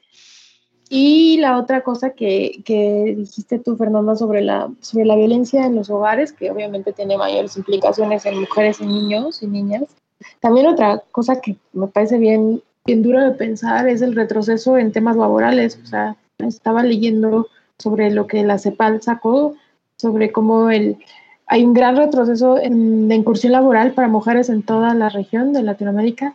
y 0.94 1.38
la 1.38 1.56
otra 1.56 1.80
cosa 1.80 2.10
que, 2.10 2.60
que, 2.66 3.14
dijiste 3.16 3.58
tú, 3.58 3.78
Fernanda, 3.78 4.14
sobre 4.14 4.42
la, 4.42 4.70
sobre 4.82 5.06
la 5.06 5.16
violencia 5.16 5.64
en 5.64 5.74
los 5.74 5.88
hogares, 5.88 6.34
que 6.34 6.50
obviamente 6.50 6.92
tiene 6.92 7.16
mayores 7.16 7.56
implicaciones 7.56 8.26
en 8.26 8.40
mujeres 8.40 8.78
y 8.78 8.84
niños 8.84 9.42
y 9.42 9.46
niñas. 9.46 9.84
También 10.40 10.66
otra 10.66 11.02
cosa 11.10 11.40
que 11.40 11.56
me 11.72 11.86
parece 11.86 12.18
bien, 12.18 12.62
bien 12.84 13.02
dura 13.02 13.24
de 13.24 13.30
pensar 13.30 13.88
es 13.88 14.02
el 14.02 14.14
retroceso 14.14 14.76
en 14.76 14.92
temas 14.92 15.16
laborales. 15.16 15.80
O 15.82 15.86
sea, 15.86 16.14
estaba 16.40 16.82
leyendo 16.82 17.48
sobre 17.78 18.10
lo 18.10 18.26
que 18.26 18.42
la 18.42 18.58
CEPAL 18.58 19.00
sacó, 19.00 19.54
sobre 19.96 20.30
cómo 20.30 20.68
el, 20.68 20.98
hay 21.46 21.64
un 21.64 21.72
gran 21.72 21.96
retroceso 21.96 22.58
en, 22.58 23.08
de 23.08 23.14
incursión 23.14 23.52
laboral 23.52 23.92
para 23.92 24.08
mujeres 24.08 24.50
en 24.50 24.62
toda 24.62 24.92
la 24.92 25.08
región 25.08 25.54
de 25.54 25.62
Latinoamérica 25.62 26.34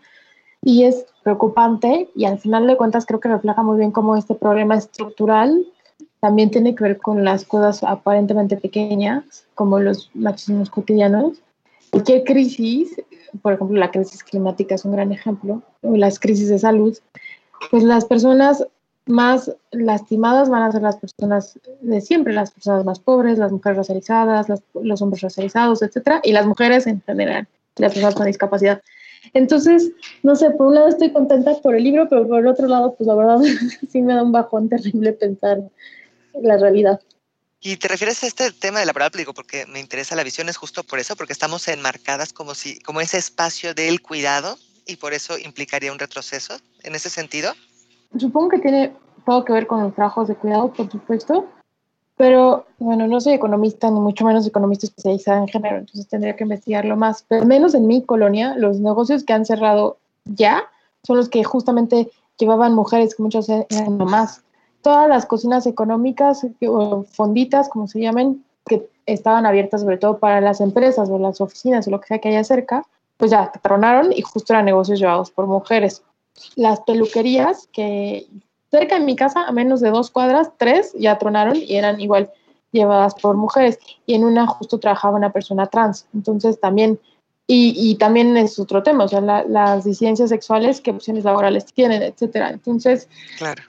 y 0.63 0.83
es 0.83 1.05
preocupante 1.23 2.09
y 2.15 2.25
al 2.25 2.39
final 2.39 2.67
de 2.67 2.77
cuentas 2.77 3.05
creo 3.05 3.19
que 3.19 3.29
refleja 3.29 3.63
muy 3.63 3.77
bien 3.77 3.91
cómo 3.91 4.15
este 4.15 4.35
problema 4.35 4.75
estructural 4.75 5.65
también 6.19 6.49
tiene 6.49 6.75
que 6.75 6.83
ver 6.83 6.97
con 6.97 7.23
las 7.23 7.45
cosas 7.45 7.83
aparentemente 7.83 8.57
pequeñas, 8.57 9.45
como 9.55 9.79
los 9.79 10.09
machismos 10.13 10.69
cotidianos. 10.69 11.37
Cualquier 11.91 12.23
crisis, 12.23 13.01
por 13.41 13.53
ejemplo, 13.53 13.77
la 13.77 13.91
crisis 13.91 14.23
climática 14.23 14.75
es 14.75 14.83
un 14.83 14.93
gran 14.93 15.11
ejemplo, 15.11 15.61
o 15.83 15.95
las 15.95 16.19
crisis 16.19 16.49
de 16.49 16.59
salud, 16.59 16.97
pues 17.71 17.83
las 17.83 18.05
personas 18.05 18.65
más 19.05 19.55
lastimadas 19.71 20.49
van 20.49 20.63
a 20.63 20.71
ser 20.71 20.81
las 20.81 20.97
personas 20.97 21.59
de 21.81 22.01
siempre, 22.01 22.33
las 22.33 22.51
personas 22.51 22.83
más 22.83 22.99
pobres, 22.99 23.37
las 23.37 23.51
mujeres 23.51 23.77
racializadas, 23.77 24.47
los 24.73 25.01
hombres 25.01 25.21
racializados, 25.21 25.81
etcétera, 25.81 26.19
y 26.23 26.33
las 26.33 26.45
mujeres 26.45 26.87
en 26.87 27.01
general, 27.01 27.47
las 27.77 27.93
personas 27.93 28.15
con 28.15 28.25
discapacidad. 28.25 28.81
Entonces, 29.33 29.91
no 30.23 30.35
sé, 30.35 30.51
por 30.51 30.67
un 30.67 30.75
lado 30.75 30.87
estoy 30.89 31.11
contenta 31.11 31.55
por 31.61 31.75
el 31.75 31.83
libro, 31.83 32.07
pero 32.09 32.27
por 32.27 32.39
el 32.39 32.47
otro 32.47 32.67
lado, 32.67 32.95
pues 32.95 33.07
la 33.07 33.15
verdad 33.15 33.39
sí 33.89 34.01
me 34.01 34.13
da 34.13 34.23
un 34.23 34.31
bajón 34.31 34.69
terrible 34.69 35.13
pensar 35.13 35.59
la 36.41 36.57
realidad. 36.57 36.99
Y 37.59 37.77
te 37.77 37.87
refieres 37.87 38.23
a 38.23 38.27
este 38.27 38.51
tema 38.51 38.79
de 38.79 38.85
la 38.85 38.93
palabra, 38.93 39.17
digo, 39.17 39.33
porque 39.33 39.65
me 39.65 39.79
interesa 39.79 40.15
la 40.15 40.23
visión, 40.23 40.47
es 40.47 40.57
justo 40.57 40.83
por 40.83 40.99
eso, 40.99 41.15
porque 41.15 41.33
estamos 41.33 41.67
enmarcadas 41.67 42.31
como 42.31 42.53
si, 42.53 42.79
como 42.81 43.01
ese 43.01 43.17
espacio 43.17 43.73
del 43.73 44.01
cuidado 44.01 44.57
y 44.85 44.97
por 44.97 45.13
eso 45.13 45.37
implicaría 45.37 45.91
un 45.91 45.99
retroceso 45.99 46.57
en 46.83 46.95
ese 46.95 47.09
sentido. 47.09 47.53
Supongo 48.17 48.49
que 48.49 48.59
tiene 48.59 48.95
todo 49.25 49.43
que 49.43 49.53
ver 49.53 49.67
con 49.67 49.81
los 49.81 49.95
trabajos 49.95 50.27
de 50.27 50.35
cuidado, 50.35 50.71
por 50.71 50.89
supuesto, 50.89 51.49
pero 52.17 52.65
bueno, 52.79 53.07
no 53.07 53.21
soy 53.21 53.33
economista, 53.33 53.89
ni 53.89 53.99
mucho 53.99 54.25
menos 54.25 54.45
economista 54.45 54.87
especializada 54.87 55.39
en 55.39 55.47
género, 55.47 55.77
entonces 55.77 56.07
tendría 56.07 56.35
que 56.35 56.43
investigarlo 56.43 56.97
más. 56.97 57.23
Pero 57.27 57.43
al 57.43 57.47
menos 57.47 57.75
en 57.75 57.87
mi 57.87 58.01
colonia, 58.01 58.55
los 58.57 58.79
negocios 58.79 59.23
que 59.23 59.33
han 59.33 59.45
cerrado 59.45 59.97
ya 60.25 60.63
son 61.03 61.17
los 61.17 61.29
que 61.29 61.43
justamente 61.43 62.09
llevaban 62.37 62.73
mujeres, 62.73 63.15
que 63.15 63.23
muchas 63.23 63.47
eran 63.49 63.97
mamás 63.97 64.43
todas 64.81 65.09
las 65.09 65.25
cocinas 65.25 65.65
económicas 65.67 66.45
o 66.65 67.03
fonditas, 67.03 67.67
como 67.69 67.87
se 67.87 67.99
llamen, 67.99 68.45
que 68.65 68.89
estaban 69.05 69.45
abiertas 69.45 69.81
sobre 69.81 69.97
todo 69.97 70.17
para 70.17 70.39
las 70.41 70.61
empresas 70.61 71.09
o 71.09 71.19
las 71.19 71.41
oficinas 71.41 71.87
o 71.87 71.91
lo 71.91 71.99
que 71.99 72.07
sea 72.07 72.19
que 72.19 72.29
haya 72.29 72.43
cerca, 72.43 72.85
pues 73.17 73.31
ya 73.31 73.51
tronaron 73.61 74.13
y 74.13 74.21
justo 74.21 74.53
eran 74.53 74.65
negocios 74.65 74.99
llevados 74.99 75.31
por 75.31 75.45
mujeres. 75.47 76.03
Las 76.55 76.79
peluquerías 76.81 77.67
que 77.73 78.27
cerca 78.77 78.99
de 78.99 79.05
mi 79.05 79.15
casa, 79.15 79.43
a 79.43 79.51
menos 79.51 79.81
de 79.81 79.89
dos 79.89 80.11
cuadras, 80.11 80.51
tres 80.57 80.93
ya 80.97 81.17
tronaron 81.17 81.57
y 81.57 81.75
eran 81.75 81.99
igual 81.99 82.31
llevadas 82.71 83.15
por 83.15 83.35
mujeres. 83.35 83.79
Y 84.05 84.13
en 84.13 84.23
una 84.23 84.45
justo 84.47 84.79
trabajaba 84.79 85.17
una 85.17 85.31
persona 85.31 85.67
trans. 85.67 86.07
Entonces 86.13 86.59
también 86.59 86.99
y, 87.49 87.95
también 87.95 88.35
es 88.35 88.59
otro 88.59 88.83
tema, 88.83 89.05
o 89.05 89.07
sea, 89.07 89.21
las 89.21 89.85
disidencias 89.85 90.29
sexuales, 90.29 90.81
qué 90.81 90.91
opciones 90.91 91.23
laborales 91.23 91.63
tienen, 91.65 92.03
etcétera. 92.03 92.49
Entonces, 92.49 93.07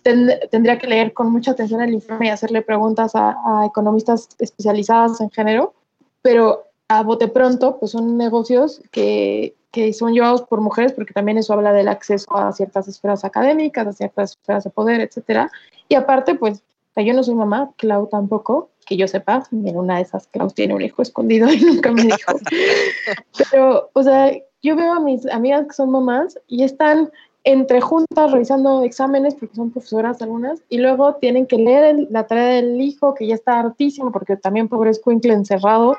tendría 0.02 0.80
que 0.80 0.88
leer 0.88 1.12
con 1.12 1.30
mucha 1.30 1.52
atención 1.52 1.80
el 1.82 1.94
informe 1.94 2.26
y 2.26 2.30
hacerle 2.30 2.62
preguntas 2.62 3.12
a, 3.14 3.64
economistas 3.64 4.30
especializadas 4.40 5.20
en 5.20 5.30
género, 5.30 5.74
pero 6.22 6.64
a 6.88 7.04
bote 7.04 7.28
pronto, 7.28 7.78
pues 7.78 7.92
son 7.92 8.16
negocios 8.16 8.82
que, 8.90 9.54
que 9.70 9.92
son 9.92 10.14
llevados 10.14 10.42
por 10.42 10.60
mujeres, 10.60 10.92
porque 10.92 11.12
también 11.12 11.38
eso 11.38 11.52
habla 11.52 11.72
del 11.72 11.88
acceso 11.88 12.34
a 12.36 12.52
ciertas 12.52 12.88
esferas 12.88 13.24
académicas, 13.24 13.86
a 13.86 13.92
ciertas 13.92 14.32
esferas 14.32 14.64
de 14.64 14.70
poder, 14.70 15.00
etcétera. 15.00 15.50
Y 15.88 15.94
aparte, 15.94 16.34
pues, 16.34 16.62
yo 17.04 17.14
no 17.14 17.22
soy 17.22 17.34
mamá, 17.34 17.70
Clau 17.76 18.08
tampoco, 18.08 18.70
que 18.86 18.96
yo 18.96 19.06
sepa, 19.06 19.44
en 19.52 19.76
una 19.76 19.96
de 19.96 20.02
esas 20.02 20.26
Klaus 20.28 20.54
tiene 20.54 20.74
un 20.74 20.82
hijo 20.82 21.02
escondido 21.02 21.52
y 21.52 21.60
nunca 21.60 21.92
me 21.92 22.02
dijo. 22.04 22.32
Pero, 23.50 23.90
o 23.92 24.02
sea, 24.02 24.32
yo 24.62 24.76
veo 24.76 24.92
a 24.92 25.00
mis 25.00 25.26
amigas 25.26 25.66
que 25.66 25.74
son 25.74 25.90
mamás 25.90 26.38
y 26.48 26.64
están 26.64 27.10
entre 27.44 27.80
juntas 27.80 28.32
revisando 28.32 28.82
exámenes 28.82 29.34
porque 29.34 29.54
son 29.54 29.70
profesoras 29.70 30.20
algunas 30.20 30.60
y 30.68 30.78
luego 30.78 31.14
tienen 31.14 31.46
que 31.46 31.56
leer 31.56 32.08
la 32.10 32.26
tarea 32.26 32.56
del 32.56 32.80
hijo 32.80 33.14
que 33.14 33.26
ya 33.26 33.34
está 33.34 33.60
hartísimo 33.60 34.10
porque 34.10 34.36
también 34.36 34.68
pobre 34.68 34.90
escuincle 34.90 35.32
encerrado 35.32 35.96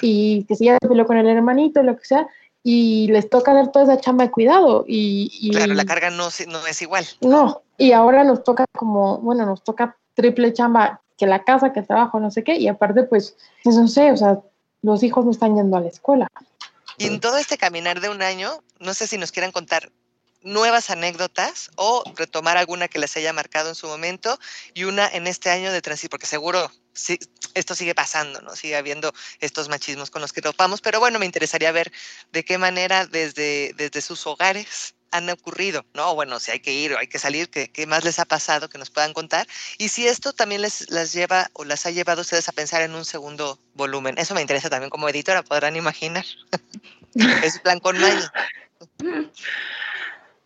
y 0.00 0.44
que 0.44 0.54
si 0.54 0.66
ya 0.66 0.78
peleó 0.78 1.06
con 1.06 1.16
el 1.16 1.28
hermanito, 1.28 1.82
lo 1.82 1.96
que 1.96 2.04
sea, 2.04 2.26
y 2.70 3.06
les 3.06 3.30
toca 3.30 3.54
leer 3.54 3.68
toda 3.68 3.86
esa 3.86 3.98
chamba 3.98 4.24
de 4.24 4.30
cuidado. 4.30 4.84
Y, 4.86 5.30
y, 5.40 5.52
claro, 5.52 5.72
la 5.72 5.86
carga 5.86 6.10
no, 6.10 6.28
no 6.48 6.66
es 6.66 6.82
igual. 6.82 7.06
No, 7.22 7.62
y 7.78 7.92
ahora 7.92 8.24
nos 8.24 8.44
toca 8.44 8.66
como, 8.76 9.16
bueno, 9.20 9.46
nos 9.46 9.64
toca 9.64 9.96
triple 10.12 10.52
chamba 10.52 11.00
que 11.16 11.26
la 11.26 11.44
casa, 11.44 11.72
que 11.72 11.80
el 11.80 11.86
trabajo, 11.86 12.20
no 12.20 12.30
sé 12.30 12.44
qué, 12.44 12.56
y 12.56 12.68
aparte, 12.68 13.04
pues, 13.04 13.38
pues, 13.64 13.76
no 13.76 13.88
sé, 13.88 14.12
o 14.12 14.18
sea, 14.18 14.40
los 14.82 15.02
hijos 15.02 15.24
no 15.24 15.30
están 15.30 15.56
yendo 15.56 15.78
a 15.78 15.80
la 15.80 15.88
escuela. 15.88 16.28
Y 16.98 17.06
en 17.06 17.20
todo 17.20 17.38
este 17.38 17.56
caminar 17.56 18.02
de 18.02 18.10
un 18.10 18.20
año, 18.20 18.50
no 18.80 18.92
sé 18.92 19.06
si 19.06 19.16
nos 19.16 19.32
quieran 19.32 19.50
contar 19.50 19.90
nuevas 20.48 20.90
anécdotas 20.90 21.70
o 21.76 22.02
retomar 22.16 22.56
alguna 22.56 22.88
que 22.88 22.98
les 22.98 23.16
haya 23.16 23.32
marcado 23.32 23.68
en 23.68 23.74
su 23.74 23.86
momento 23.86 24.38
y 24.74 24.84
una 24.84 25.06
en 25.08 25.26
este 25.26 25.50
año 25.50 25.72
de 25.72 25.82
transición, 25.82 26.10
porque 26.10 26.26
seguro 26.26 26.70
sí, 26.92 27.18
esto 27.54 27.74
sigue 27.74 27.94
pasando, 27.94 28.40
¿no? 28.40 28.56
Sigue 28.56 28.76
habiendo 28.76 29.12
estos 29.40 29.68
machismos 29.68 30.10
con 30.10 30.22
los 30.22 30.32
que 30.32 30.42
topamos, 30.42 30.80
pero 30.80 31.00
bueno, 31.00 31.18
me 31.18 31.26
interesaría 31.26 31.70
ver 31.72 31.92
de 32.32 32.44
qué 32.44 32.58
manera 32.58 33.06
desde, 33.06 33.72
desde 33.76 34.00
sus 34.00 34.26
hogares 34.26 34.94
han 35.10 35.30
ocurrido, 35.30 35.86
¿no? 35.94 36.14
Bueno, 36.14 36.38
si 36.38 36.50
hay 36.50 36.60
que 36.60 36.72
ir 36.72 36.92
o 36.92 36.98
hay 36.98 37.06
que 37.06 37.18
salir, 37.18 37.48
¿qué, 37.48 37.70
¿qué, 37.70 37.86
más 37.86 38.04
les 38.04 38.18
ha 38.18 38.26
pasado 38.26 38.68
que 38.68 38.78
nos 38.78 38.90
puedan 38.90 39.14
contar? 39.14 39.46
Y 39.78 39.88
si 39.88 40.06
esto 40.06 40.32
también 40.32 40.62
les 40.62 40.90
las 40.90 41.12
lleva 41.12 41.48
o 41.54 41.64
las 41.64 41.86
ha 41.86 41.90
llevado 41.90 42.20
ustedes 42.20 42.48
a 42.48 42.52
pensar 42.52 42.82
en 42.82 42.94
un 42.94 43.06
segundo 43.06 43.58
volumen. 43.74 44.18
Eso 44.18 44.34
me 44.34 44.42
interesa 44.42 44.68
también 44.68 44.90
como 44.90 45.08
editora, 45.08 45.42
podrán 45.42 45.76
imaginar. 45.76 46.26
es 47.42 47.58
plan 47.60 47.80
con 47.80 47.98
Maggie. 47.98 48.28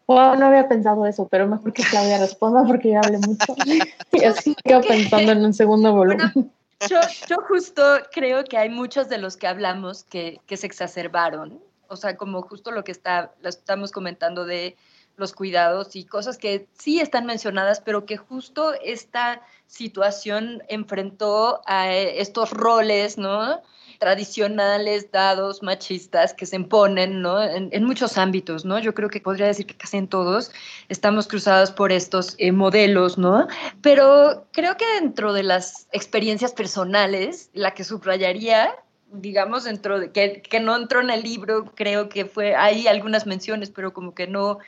Wow, 0.06 0.36
no 0.36 0.46
había 0.46 0.68
pensado 0.68 1.06
eso, 1.06 1.28
pero 1.28 1.46
mejor 1.46 1.72
que 1.72 1.82
Claudia 1.84 2.18
responda 2.18 2.64
porque 2.64 2.90
ya 2.90 3.00
hablé 3.00 3.18
mucho. 3.18 3.54
y 4.12 4.24
así 4.24 4.54
quedo 4.64 4.80
pensando 4.82 5.32
en 5.32 5.44
un 5.44 5.54
segundo 5.54 5.92
volumen. 5.92 6.52
yo, 6.88 6.98
yo, 7.28 7.36
justo 7.48 7.82
creo 8.12 8.44
que 8.44 8.58
hay 8.58 8.68
muchos 8.68 9.08
de 9.08 9.18
los 9.18 9.36
que 9.36 9.46
hablamos 9.46 10.04
que, 10.04 10.40
que 10.46 10.56
se 10.56 10.66
exacerbaron 10.66 11.60
o 11.92 11.96
sea, 11.96 12.16
como 12.16 12.40
justo 12.42 12.70
lo 12.70 12.84
que 12.84 12.92
está, 12.92 13.34
lo 13.42 13.50
estamos 13.50 13.92
comentando 13.92 14.46
de 14.46 14.76
los 15.16 15.34
cuidados 15.34 15.94
y 15.94 16.04
cosas 16.04 16.38
que 16.38 16.66
sí 16.72 17.00
están 17.00 17.26
mencionadas, 17.26 17.82
pero 17.82 18.06
que 18.06 18.16
justo 18.16 18.72
esta 18.82 19.42
situación 19.66 20.62
enfrentó 20.68 21.60
a 21.66 21.92
estos 21.92 22.50
roles, 22.50 23.18
¿no? 23.18 23.60
Tradicionales, 24.02 25.12
dados, 25.12 25.62
machistas 25.62 26.34
que 26.34 26.44
se 26.44 26.56
imponen, 26.56 27.22
¿no? 27.22 27.40
En, 27.40 27.84
muchos 27.84 28.18
ámbitos, 28.18 28.64
¿no? 28.64 28.80
Yo 28.80 28.94
creo 28.94 29.08
que 29.08 29.20
podría 29.20 29.46
decir 29.46 29.64
que 29.64 29.76
casi 29.76 29.96
en 29.96 30.08
todos 30.08 30.50
estamos 30.88 31.28
cruzados 31.28 31.70
por 31.70 31.92
estos 31.92 32.34
eh, 32.38 32.50
modelos, 32.50 33.16
¿no? 33.16 33.46
Pero 33.80 34.44
creo 34.50 34.76
que 34.76 34.84
dentro 35.00 35.32
de 35.32 35.44
las 35.44 35.86
experiencias 35.92 36.52
personales, 36.52 37.48
la 37.54 37.74
que 37.74 37.84
subrayaría 37.84 38.74
digamos, 39.12 39.64
dentro 39.64 40.00
de, 40.00 40.10
que, 40.10 40.42
que, 40.42 40.58
no 40.58 40.74
entró 40.74 41.00
en 41.00 41.10
el 41.10 41.22
libro, 41.22 41.66
creo 41.76 42.08
que 42.08 42.24
fue, 42.24 42.56
hay 42.56 42.88
algunas 42.88 43.26
menciones, 43.26 43.70
pero 43.70 43.92
como 43.92 44.14
que 44.14 44.26
no, 44.26 44.58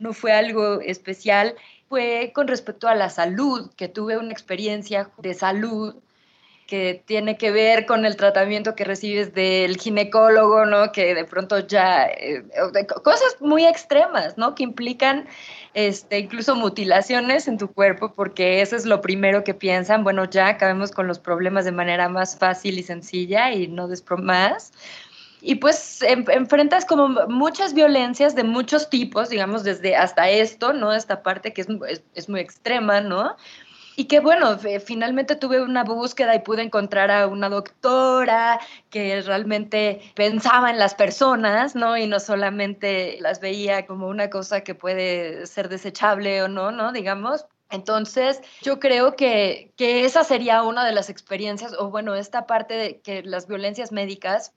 no 0.00 0.12
fue 0.12 0.32
algo 0.32 0.80
especial, 0.80 1.54
fue 1.88 2.32
con 2.34 2.46
respecto 2.48 2.88
a 2.88 2.94
la 2.94 3.08
salud, 3.08 3.70
que 3.76 3.88
tuve 3.88 4.18
una 4.18 4.32
experiencia 4.32 5.08
de 5.18 5.32
salud 5.32 5.94
que 6.66 7.02
tiene 7.06 7.36
que 7.36 7.50
ver 7.50 7.86
con 7.86 8.04
el 8.04 8.16
tratamiento 8.16 8.74
que 8.74 8.84
recibes 8.84 9.32
del 9.34 9.76
ginecólogo, 9.76 10.66
¿no? 10.66 10.90
Que 10.90 11.14
de 11.14 11.24
pronto 11.24 11.60
ya, 11.60 12.06
eh, 12.06 12.44
cosas 13.04 13.36
muy 13.40 13.64
extremas, 13.64 14.36
¿no? 14.36 14.54
Que 14.54 14.64
implican 14.64 15.26
este, 15.74 16.18
incluso 16.18 16.56
mutilaciones 16.56 17.46
en 17.48 17.58
tu 17.58 17.72
cuerpo, 17.72 18.12
porque 18.12 18.62
eso 18.62 18.74
es 18.76 18.84
lo 18.84 19.00
primero 19.00 19.44
que 19.44 19.54
piensan, 19.54 20.02
bueno, 20.04 20.24
ya 20.24 20.48
acabemos 20.48 20.90
con 20.90 21.06
los 21.06 21.18
problemas 21.18 21.64
de 21.64 21.72
manera 21.72 22.08
más 22.08 22.36
fácil 22.36 22.78
y 22.78 22.82
sencilla 22.82 23.52
y 23.52 23.68
no 23.68 23.86
despro 23.86 24.16
más. 24.16 24.72
Y 25.42 25.56
pues 25.56 26.02
enfrentas 26.02 26.84
como 26.84 27.08
muchas 27.28 27.74
violencias 27.74 28.34
de 28.34 28.42
muchos 28.42 28.90
tipos, 28.90 29.28
digamos, 29.28 29.62
desde 29.62 29.94
hasta 29.94 30.28
esto, 30.28 30.72
¿no? 30.72 30.92
Esta 30.92 31.22
parte 31.22 31.52
que 31.52 31.60
es, 31.60 31.68
es, 31.88 32.02
es 32.14 32.28
muy 32.28 32.40
extrema, 32.40 33.00
¿no? 33.00 33.36
Y 33.96 34.04
que 34.04 34.20
bueno, 34.20 34.58
finalmente 34.84 35.36
tuve 35.36 35.62
una 35.62 35.82
búsqueda 35.82 36.34
y 36.34 36.40
pude 36.40 36.62
encontrar 36.62 37.10
a 37.10 37.26
una 37.26 37.48
doctora 37.48 38.60
que 38.90 39.22
realmente 39.22 40.02
pensaba 40.14 40.70
en 40.70 40.78
las 40.78 40.94
personas, 40.94 41.74
¿no? 41.74 41.96
Y 41.96 42.06
no 42.06 42.20
solamente 42.20 43.18
las 43.22 43.40
veía 43.40 43.86
como 43.86 44.08
una 44.08 44.28
cosa 44.28 44.60
que 44.60 44.74
puede 44.74 45.46
ser 45.46 45.70
desechable 45.70 46.42
o 46.42 46.48
no, 46.48 46.72
¿no? 46.72 46.92
Digamos. 46.92 47.46
Entonces, 47.70 48.42
yo 48.62 48.78
creo 48.78 49.16
que, 49.16 49.72
que 49.76 50.04
esa 50.04 50.24
sería 50.24 50.62
una 50.62 50.84
de 50.84 50.92
las 50.92 51.08
experiencias, 51.10 51.72
o 51.78 51.90
bueno, 51.90 52.14
esta 52.14 52.46
parte 52.46 52.74
de 52.74 53.00
que 53.00 53.22
las 53.22 53.48
violencias 53.48 53.92
médicas 53.92 54.52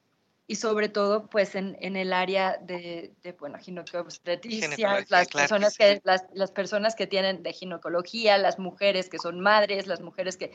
y 0.49 0.55
sobre 0.55 0.89
todo 0.89 1.27
pues 1.27 1.53
en, 1.53 1.77
en 1.79 1.95
el 1.95 2.11
área 2.11 2.57
de, 2.57 3.13
de 3.21 3.33
bueno, 3.33 3.59
ginecobstetricia, 3.59 5.05
las 5.07 5.27
personas 5.27 5.77
que 5.77 6.01
las, 6.03 6.25
las, 6.33 6.49
personas 6.49 6.95
que 6.95 7.05
tienen 7.05 7.43
de 7.43 7.53
ginecología, 7.53 8.35
las 8.39 8.57
mujeres 8.57 9.09
que 9.09 9.19
son 9.19 9.41
madres, 9.41 9.85
las 9.85 10.01
mujeres 10.01 10.37
que 10.37 10.51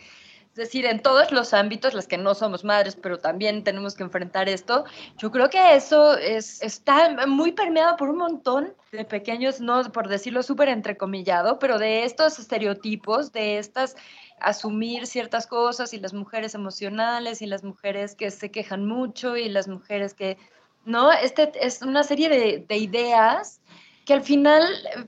es 0.54 0.56
decir, 0.56 0.86
en 0.86 1.00
todos 1.00 1.32
los 1.32 1.52
ámbitos, 1.52 1.94
las 1.94 2.06
que 2.06 2.16
no 2.16 2.34
somos 2.34 2.62
madres, 2.62 2.96
pero 2.96 3.18
también 3.18 3.64
tenemos 3.64 3.94
que 3.96 4.04
enfrentar 4.04 4.48
esto, 4.48 4.84
yo 5.18 5.32
creo 5.32 5.50
que 5.50 5.74
eso 5.74 6.16
es, 6.16 6.62
está 6.62 7.26
muy 7.26 7.50
permeado 7.50 7.96
por 7.96 8.08
un 8.08 8.18
montón 8.18 8.72
de 8.92 9.04
pequeños, 9.04 9.60
no 9.60 9.82
por 9.90 10.08
decirlo 10.08 10.44
súper 10.44 10.68
entrecomillado, 10.68 11.58
pero 11.58 11.78
de 11.78 12.04
estos 12.04 12.38
estereotipos, 12.38 13.32
de 13.32 13.58
estas 13.58 13.96
asumir 14.40 15.06
ciertas 15.06 15.46
cosas 15.46 15.94
y 15.94 16.00
las 16.00 16.12
mujeres 16.12 16.54
emocionales 16.54 17.42
y 17.42 17.46
las 17.46 17.64
mujeres 17.64 18.14
que 18.14 18.30
se 18.30 18.50
quejan 18.50 18.86
mucho 18.86 19.36
y 19.36 19.48
las 19.48 19.68
mujeres 19.68 20.14
que, 20.14 20.36
¿no? 20.84 21.12
Este 21.12 21.52
es 21.60 21.82
una 21.82 22.02
serie 22.02 22.28
de, 22.28 22.64
de 22.68 22.76
ideas 22.76 23.60
que 24.04 24.12
al 24.12 24.22
final 24.22 24.62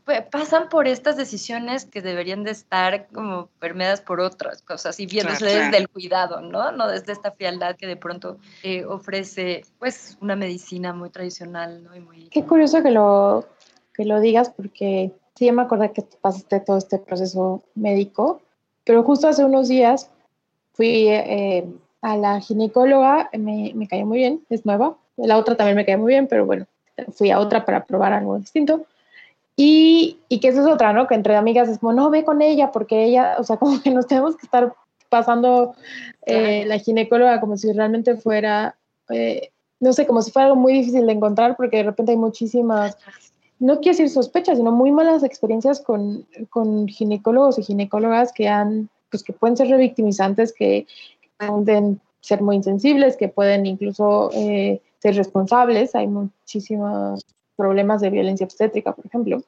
eh, 0.09 0.23
pasan 0.31 0.69
por 0.69 0.89
estas 0.89 1.17
decisiones 1.17 1.85
que 1.85 2.01
deberían 2.01 2.45
de 2.45 2.53
estar 2.53 3.09
como 3.09 3.49
permeadas 3.59 4.01
por 4.01 4.21
otras 4.21 4.63
cosas 4.63 4.99
y 5.01 5.07
viéndose 5.07 5.45
desde 5.45 5.77
el 5.77 5.89
cuidado, 5.89 6.41
¿no? 6.41 6.73
No 6.73 6.89
desde 6.89 7.13
esta 7.13 7.31
frialdad 7.33 7.77
que 7.77 7.87
de 7.87 7.97
pronto 7.97 8.39
eh, 8.63 8.85
ofrece, 8.87 9.65
pues, 9.79 10.17
una 10.21 10.35
medicina 10.35 10.95
muy 10.95 11.11
tradicional, 11.11 11.85
¿no? 11.85 11.95
Y 11.95 12.01
muy... 12.01 12.29
Qué 12.31 12.45
curioso 12.45 12.83
que 12.83 12.91
lo, 12.91 13.47
que 13.93 14.07
lo 14.07 14.21
digas 14.21 14.51
porque 14.51 15.13
sí 15.35 15.53
me 15.53 15.63
acuerdo 15.63 15.93
que 15.93 16.03
pasaste 16.21 16.61
todo 16.61 16.79
este 16.79 16.99
proceso 16.99 17.65
médico 17.75 18.41
pero 18.87 19.03
justo 19.03 19.29
hace 19.29 19.45
unos 19.45 19.69
días 19.69 20.09
fui 20.73 21.09
eh, 21.09 21.67
a 22.01 22.17
la 22.17 22.41
ginecóloga, 22.41 23.29
me, 23.33 23.73
me 23.75 23.89
cayó 23.89 24.07
muy 24.07 24.19
bien, 24.19 24.41
es 24.49 24.65
nueva. 24.65 24.97
La 25.17 25.37
otra 25.37 25.57
también 25.57 25.77
me 25.77 25.85
cayó 25.85 25.99
muy 25.99 26.13
bien, 26.13 26.29
pero 26.29 26.47
bueno, 26.47 26.67
fui 27.13 27.31
a 27.31 27.41
otra 27.41 27.65
para 27.65 27.85
probar 27.85 28.13
algo 28.13 28.39
distinto. 28.39 28.87
Y, 29.57 30.19
y 30.29 30.39
que 30.39 30.49
eso 30.49 30.61
es 30.61 30.67
otra, 30.67 30.93
¿no? 30.93 31.09
Que 31.09 31.15
entre 31.15 31.35
amigas 31.35 31.69
es 31.69 31.79
como, 31.79 31.95
no, 31.95 32.11
ve 32.11 32.25
con 32.25 32.43
ella, 32.43 32.71
porque 32.71 33.05
ella, 33.05 33.37
o 33.39 33.45
sea, 33.45 33.57
como 33.59 33.83
que 33.83 33.91
nos 33.91 34.07
tenemos 34.07 34.37
que 34.37 34.47
estar 34.47 34.73
pasando 35.09 35.75
eh, 36.25 36.65
la 36.67 36.79
ginecóloga 36.79 37.41
como 37.41 37.57
si 37.57 37.73
realmente 37.73 38.17
fuera, 38.17 38.77
eh, 39.09 39.51
no 39.81 39.93
sé, 39.93 40.07
como 40.07 40.23
si 40.23 40.31
fuera 40.31 40.47
algo 40.47 40.61
muy 40.61 40.75
difícil 40.75 41.07
de 41.07 41.13
encontrar, 41.13 41.57
porque 41.57 41.79
de 41.79 41.85
repente 41.85 42.13
hay 42.13 42.19
muchísimas 42.19 42.97
no 43.59 43.77
quiero 43.81 43.97
decir 43.97 44.11
sospechas, 44.11 44.59
sino 44.59 44.71
muy 44.71 44.91
malas 44.91 45.23
experiencias 45.23 45.81
con, 45.81 46.27
con 46.51 46.89
ginecólogos 46.89 47.59
y 47.59 47.63
ginecólogas 47.63 48.33
que 48.33 48.49
han, 48.49 48.89
pues 49.11 49.23
que 49.23 49.33
pueden 49.33 49.57
ser 49.57 49.69
revictimizantes, 49.69 50.53
que, 50.53 50.87
pueden 51.39 52.01
ser 52.21 52.43
muy 52.43 52.57
insensibles, 52.57 53.17
que 53.17 53.29
pueden 53.29 53.67
incluso 53.67 54.31
eh, 54.33 54.81
ser 54.99 55.17
responsables. 55.17 55.95
Hay 55.95 56.07
muchísimos 56.07 57.25
problemas 57.57 58.01
de 58.01 58.11
violencia 58.11 58.45
obstétrica, 58.45 58.93
por 58.93 59.07
ejemplo. 59.07 59.43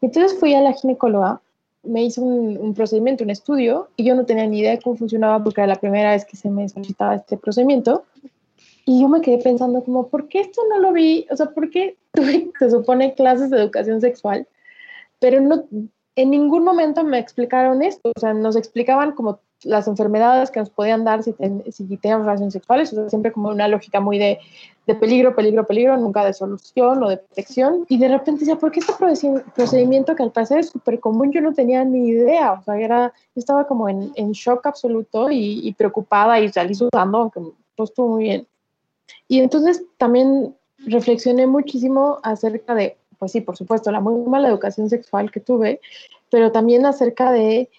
Y 0.00 0.06
entonces 0.06 0.38
fui 0.38 0.54
a 0.54 0.60
la 0.60 0.72
ginecóloga, 0.72 1.40
me 1.82 2.02
hizo 2.02 2.22
un, 2.22 2.56
un, 2.58 2.74
procedimiento, 2.74 3.24
un 3.24 3.30
estudio, 3.30 3.88
y 3.96 4.04
yo 4.04 4.14
no 4.14 4.24
tenía 4.24 4.46
ni 4.46 4.60
idea 4.60 4.72
de 4.72 4.80
cómo 4.80 4.96
funcionaba 4.96 5.42
porque 5.42 5.60
era 5.60 5.68
la 5.68 5.80
primera 5.80 6.12
vez 6.12 6.24
que 6.24 6.36
se 6.36 6.50
me 6.50 6.68
solicitaba 6.68 7.16
este 7.16 7.36
procedimiento. 7.36 8.04
Y 8.86 9.00
yo 9.00 9.08
me 9.08 9.20
quedé 9.20 9.38
pensando 9.38 9.82
como, 9.82 10.08
¿por 10.08 10.28
qué 10.28 10.40
esto 10.40 10.62
no 10.68 10.78
lo 10.78 10.92
vi? 10.92 11.26
O 11.30 11.36
sea, 11.36 11.46
¿por 11.46 11.70
qué 11.70 11.96
tuve, 12.12 12.50
se 12.58 12.70
supone, 12.70 13.14
clases 13.14 13.50
de 13.50 13.58
educación 13.58 14.00
sexual? 14.00 14.46
Pero 15.20 15.40
no, 15.40 15.64
en 16.16 16.30
ningún 16.30 16.64
momento 16.64 17.02
me 17.02 17.18
explicaron 17.18 17.82
esto. 17.82 18.12
O 18.14 18.20
sea, 18.20 18.34
nos 18.34 18.56
explicaban 18.56 19.12
como 19.12 19.40
las 19.62 19.88
enfermedades 19.88 20.50
que 20.50 20.60
nos 20.60 20.68
podían 20.68 21.04
dar 21.04 21.22
si, 21.22 21.32
ten, 21.32 21.64
si 21.72 21.84
teníamos 21.96 22.26
relaciones 22.26 22.52
sexuales. 22.52 22.92
O 22.92 22.96
sea, 22.96 23.08
siempre 23.08 23.32
como 23.32 23.48
una 23.48 23.68
lógica 23.68 24.00
muy 24.00 24.18
de, 24.18 24.38
de 24.86 24.94
peligro, 24.94 25.34
peligro, 25.34 25.66
peligro, 25.66 25.96
nunca 25.96 26.24
de 26.24 26.34
solución 26.34 27.02
o 27.02 27.08
de 27.08 27.16
protección. 27.16 27.86
Y 27.88 27.98
de 27.98 28.08
repente 28.08 28.40
decía, 28.40 28.56
¿por 28.56 28.70
qué 28.70 28.80
este 28.80 28.92
procedimiento 29.54 30.14
que 30.14 30.22
al 30.22 30.32
parecer 30.32 30.58
es 30.58 30.68
súper 30.68 31.00
común? 31.00 31.32
Yo 31.32 31.40
no 31.40 31.54
tenía 31.54 31.84
ni 31.84 32.08
idea. 32.08 32.52
O 32.52 32.62
sea, 32.62 32.78
era, 32.78 33.12
yo 33.34 33.38
estaba 33.38 33.66
como 33.66 33.88
en, 33.88 34.12
en 34.14 34.32
shock 34.32 34.66
absoluto 34.66 35.30
y, 35.30 35.66
y 35.66 35.72
preocupada 35.72 36.38
y 36.38 36.52
salí 36.52 36.74
sudando, 36.74 37.18
aunque 37.18 37.40
todo 37.74 37.84
estuvo 37.86 38.08
muy 38.08 38.24
bien. 38.24 38.46
Y 39.28 39.40
entonces 39.40 39.84
también 39.98 40.54
reflexioné 40.78 41.46
muchísimo 41.46 42.18
acerca 42.22 42.74
de, 42.74 42.96
pues 43.18 43.32
sí, 43.32 43.40
por 43.40 43.56
supuesto, 43.56 43.90
la 43.90 44.00
muy 44.00 44.28
mala 44.28 44.48
educación 44.48 44.88
sexual 44.90 45.30
que 45.30 45.40
tuve, 45.40 45.80
pero 46.30 46.52
también 46.52 46.84
acerca 46.86 47.32
de 47.32 47.70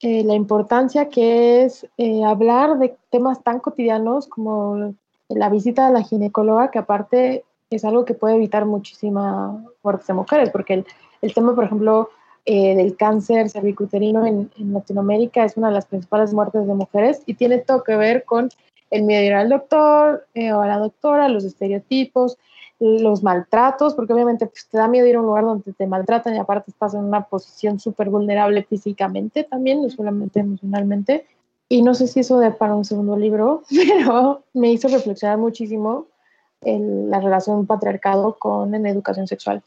eh, 0.00 0.24
la 0.24 0.34
importancia 0.34 1.08
que 1.08 1.64
es 1.64 1.86
eh, 1.98 2.24
hablar 2.24 2.78
de 2.78 2.96
temas 3.10 3.42
tan 3.42 3.60
cotidianos 3.60 4.26
como 4.26 4.94
la 5.28 5.48
visita 5.48 5.86
a 5.86 5.90
la 5.90 6.02
ginecóloga, 6.02 6.70
que 6.70 6.78
aparte 6.78 7.44
es 7.70 7.84
algo 7.84 8.04
que 8.04 8.14
puede 8.14 8.36
evitar 8.36 8.66
muchísimas 8.66 9.58
muertes 9.82 10.06
de 10.06 10.14
mujeres, 10.14 10.50
porque 10.50 10.74
el, 10.74 10.86
el 11.22 11.34
tema, 11.34 11.54
por 11.54 11.64
ejemplo, 11.64 12.10
eh, 12.46 12.76
del 12.76 12.94
cáncer 12.94 13.48
cervicuterino 13.48 14.26
en, 14.26 14.50
Latinoamérica 14.58 15.46
es 15.46 15.56
una 15.56 15.68
de 15.68 15.74
las 15.74 15.86
principales 15.86 16.34
muertes 16.34 16.66
de 16.66 16.74
mujeres 16.74 17.22
y 17.24 17.32
tiene 17.32 17.56
todo 17.56 17.82
que 17.82 17.96
ver 17.96 18.24
con 18.24 18.50
el 18.90 19.02
miedo 19.02 19.20
de 19.20 19.26
ir 19.26 19.34
al 19.34 19.48
doctor 19.48 20.26
eh, 20.34 20.52
o 20.52 20.60
a 20.60 20.66
la 20.66 20.78
doctora, 20.78 21.28
los 21.28 21.44
estereotipos, 21.44 22.38
los 22.80 23.22
maltratos, 23.22 23.94
porque 23.94 24.12
obviamente 24.12 24.46
pues, 24.46 24.68
te 24.68 24.78
da 24.78 24.88
miedo 24.88 25.06
ir 25.06 25.16
a 25.16 25.20
un 25.20 25.26
lugar 25.26 25.44
donde 25.44 25.72
te 25.72 25.86
maltratan 25.86 26.34
y 26.34 26.38
aparte 26.38 26.70
estás 26.70 26.94
en 26.94 27.04
una 27.04 27.24
posición 27.24 27.78
súper 27.78 28.10
vulnerable 28.10 28.62
físicamente 28.64 29.44
también, 29.44 29.82
no 29.82 29.90
solamente 29.90 30.40
emocionalmente. 30.40 31.26
Y 31.68 31.82
no 31.82 31.94
sé 31.94 32.06
si 32.06 32.20
eso 32.20 32.38
de 32.38 32.50
para 32.50 32.74
un 32.74 32.84
segundo 32.84 33.16
libro, 33.16 33.62
pero 33.70 34.42
me 34.52 34.70
hizo 34.70 34.88
reflexionar 34.88 35.38
muchísimo 35.38 36.06
el, 36.60 37.10
la 37.10 37.20
relación 37.20 37.66
patriarcado 37.66 38.36
con 38.38 38.74
en 38.74 38.86
educación 38.86 39.26
sexual. 39.26 39.62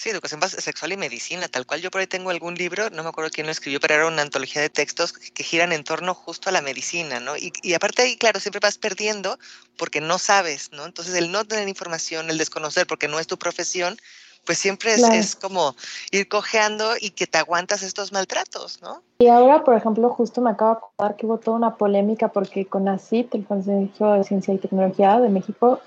Sí, 0.00 0.08
educación 0.08 0.40
sexual 0.40 0.92
y 0.92 0.96
medicina, 0.96 1.46
tal 1.46 1.66
cual 1.66 1.82
yo 1.82 1.90
por 1.90 2.00
ahí 2.00 2.06
tengo 2.06 2.30
algún 2.30 2.54
libro, 2.54 2.88
no 2.88 3.02
me 3.02 3.10
acuerdo 3.10 3.30
quién 3.30 3.44
lo 3.46 3.52
escribió, 3.52 3.80
pero 3.80 3.92
era 3.96 4.06
una 4.06 4.22
antología 4.22 4.62
de 4.62 4.70
textos 4.70 5.12
que 5.12 5.44
giran 5.44 5.72
en 5.72 5.84
torno 5.84 6.14
justo 6.14 6.48
a 6.48 6.52
la 6.52 6.62
medicina, 6.62 7.20
¿no? 7.20 7.36
Y, 7.36 7.52
y, 7.62 7.74
aparte 7.74 8.00
ahí, 8.00 8.16
claro, 8.16 8.40
siempre 8.40 8.60
vas 8.62 8.78
perdiendo 8.78 9.38
porque 9.76 10.00
no 10.00 10.16
sabes, 10.16 10.72
¿no? 10.72 10.86
Entonces 10.86 11.14
el 11.16 11.30
no 11.30 11.44
tener 11.44 11.68
información, 11.68 12.30
el 12.30 12.38
desconocer 12.38 12.86
porque 12.86 13.08
no 13.08 13.18
es 13.18 13.26
tu 13.26 13.36
profesión, 13.36 13.98
pues 14.46 14.56
siempre 14.56 14.94
es, 14.94 15.00
claro. 15.00 15.14
es 15.16 15.36
como 15.36 15.76
ir 16.12 16.28
cojeando 16.28 16.94
y 16.98 17.10
que 17.10 17.26
te 17.26 17.36
aguantas 17.36 17.82
estos 17.82 18.10
maltratos, 18.10 18.80
¿no? 18.80 19.02
Y 19.18 19.26
ahora, 19.26 19.64
por 19.64 19.76
ejemplo, 19.76 20.08
justo 20.08 20.40
me 20.40 20.48
acabo 20.48 20.70
de 20.70 20.78
acordar 20.78 21.16
que 21.16 21.26
hubo 21.26 21.36
toda 21.36 21.58
una 21.58 21.76
polémica 21.76 22.28
porque 22.28 22.64
con 22.64 22.84
CONACYT, 22.84 23.34
el 23.34 23.44
Consejo 23.44 24.14
de 24.14 24.24
Ciencia 24.24 24.54
y 24.54 24.56
Tecnología 24.56 25.20
de 25.20 25.28
México, 25.28 25.78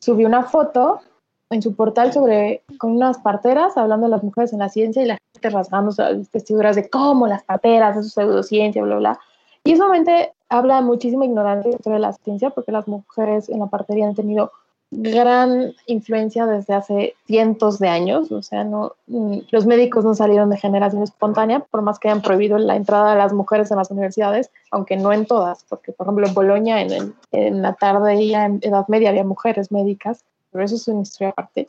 subió 0.00 0.28
una 0.28 0.44
foto 0.44 1.00
en 1.54 1.62
su 1.62 1.74
portal 1.74 2.12
sobre 2.12 2.62
con 2.78 2.92
unas 2.92 3.18
parteras 3.18 3.76
hablando 3.76 4.06
de 4.06 4.10
las 4.10 4.24
mujeres 4.24 4.52
en 4.52 4.58
la 4.58 4.68
ciencia 4.68 5.02
y 5.02 5.06
la 5.06 5.18
gente 5.32 5.50
rasgando 5.50 5.92
las 5.96 6.30
vestiduras 6.30 6.76
de 6.76 6.88
cómo 6.90 7.26
las 7.26 7.44
parteras, 7.44 7.96
eso 7.96 8.06
es 8.06 8.12
pseudociencia, 8.12 8.82
bla, 8.82 8.96
bla. 8.96 9.20
Y 9.62 9.72
eso 9.72 9.84
obviamente 9.84 10.32
habla 10.48 10.76
de 10.76 10.82
muchísima 10.82 11.24
ignorancia 11.24 11.72
sobre 11.82 11.98
la 11.98 12.12
ciencia 12.12 12.50
porque 12.50 12.72
las 12.72 12.88
mujeres 12.88 13.48
en 13.48 13.60
la 13.60 13.66
partería 13.66 14.06
han 14.06 14.14
tenido 14.14 14.52
gran 14.90 15.72
influencia 15.86 16.46
desde 16.46 16.74
hace 16.74 17.14
cientos 17.26 17.78
de 17.78 17.88
años, 17.88 18.30
o 18.30 18.42
sea, 18.42 18.62
no, 18.62 18.92
mm, 19.06 19.38
los 19.50 19.66
médicos 19.66 20.04
no 20.04 20.14
salieron 20.14 20.50
de 20.50 20.56
generación 20.56 21.02
espontánea, 21.02 21.60
por 21.60 21.82
más 21.82 21.98
que 21.98 22.08
hayan 22.08 22.22
prohibido 22.22 22.58
la 22.58 22.76
entrada 22.76 23.12
de 23.12 23.18
las 23.18 23.32
mujeres 23.32 23.70
en 23.70 23.78
las 23.78 23.90
universidades, 23.90 24.50
aunque 24.70 24.96
no 24.96 25.12
en 25.12 25.26
todas, 25.26 25.64
porque 25.68 25.92
por 25.92 26.06
ejemplo 26.06 26.26
en 26.26 26.34
Bolonia 26.34 26.80
en, 26.80 26.92
el, 26.92 27.14
en 27.32 27.62
la 27.62 27.74
tarde 27.74 28.22
y 28.22 28.34
en 28.34 28.60
Edad 28.62 28.86
Media 28.88 29.10
había 29.10 29.24
mujeres 29.24 29.72
médicas, 29.72 30.24
pero 30.54 30.64
eso 30.64 30.76
es 30.76 30.86
una 30.86 31.02
historia 31.02 31.30
aparte. 31.30 31.68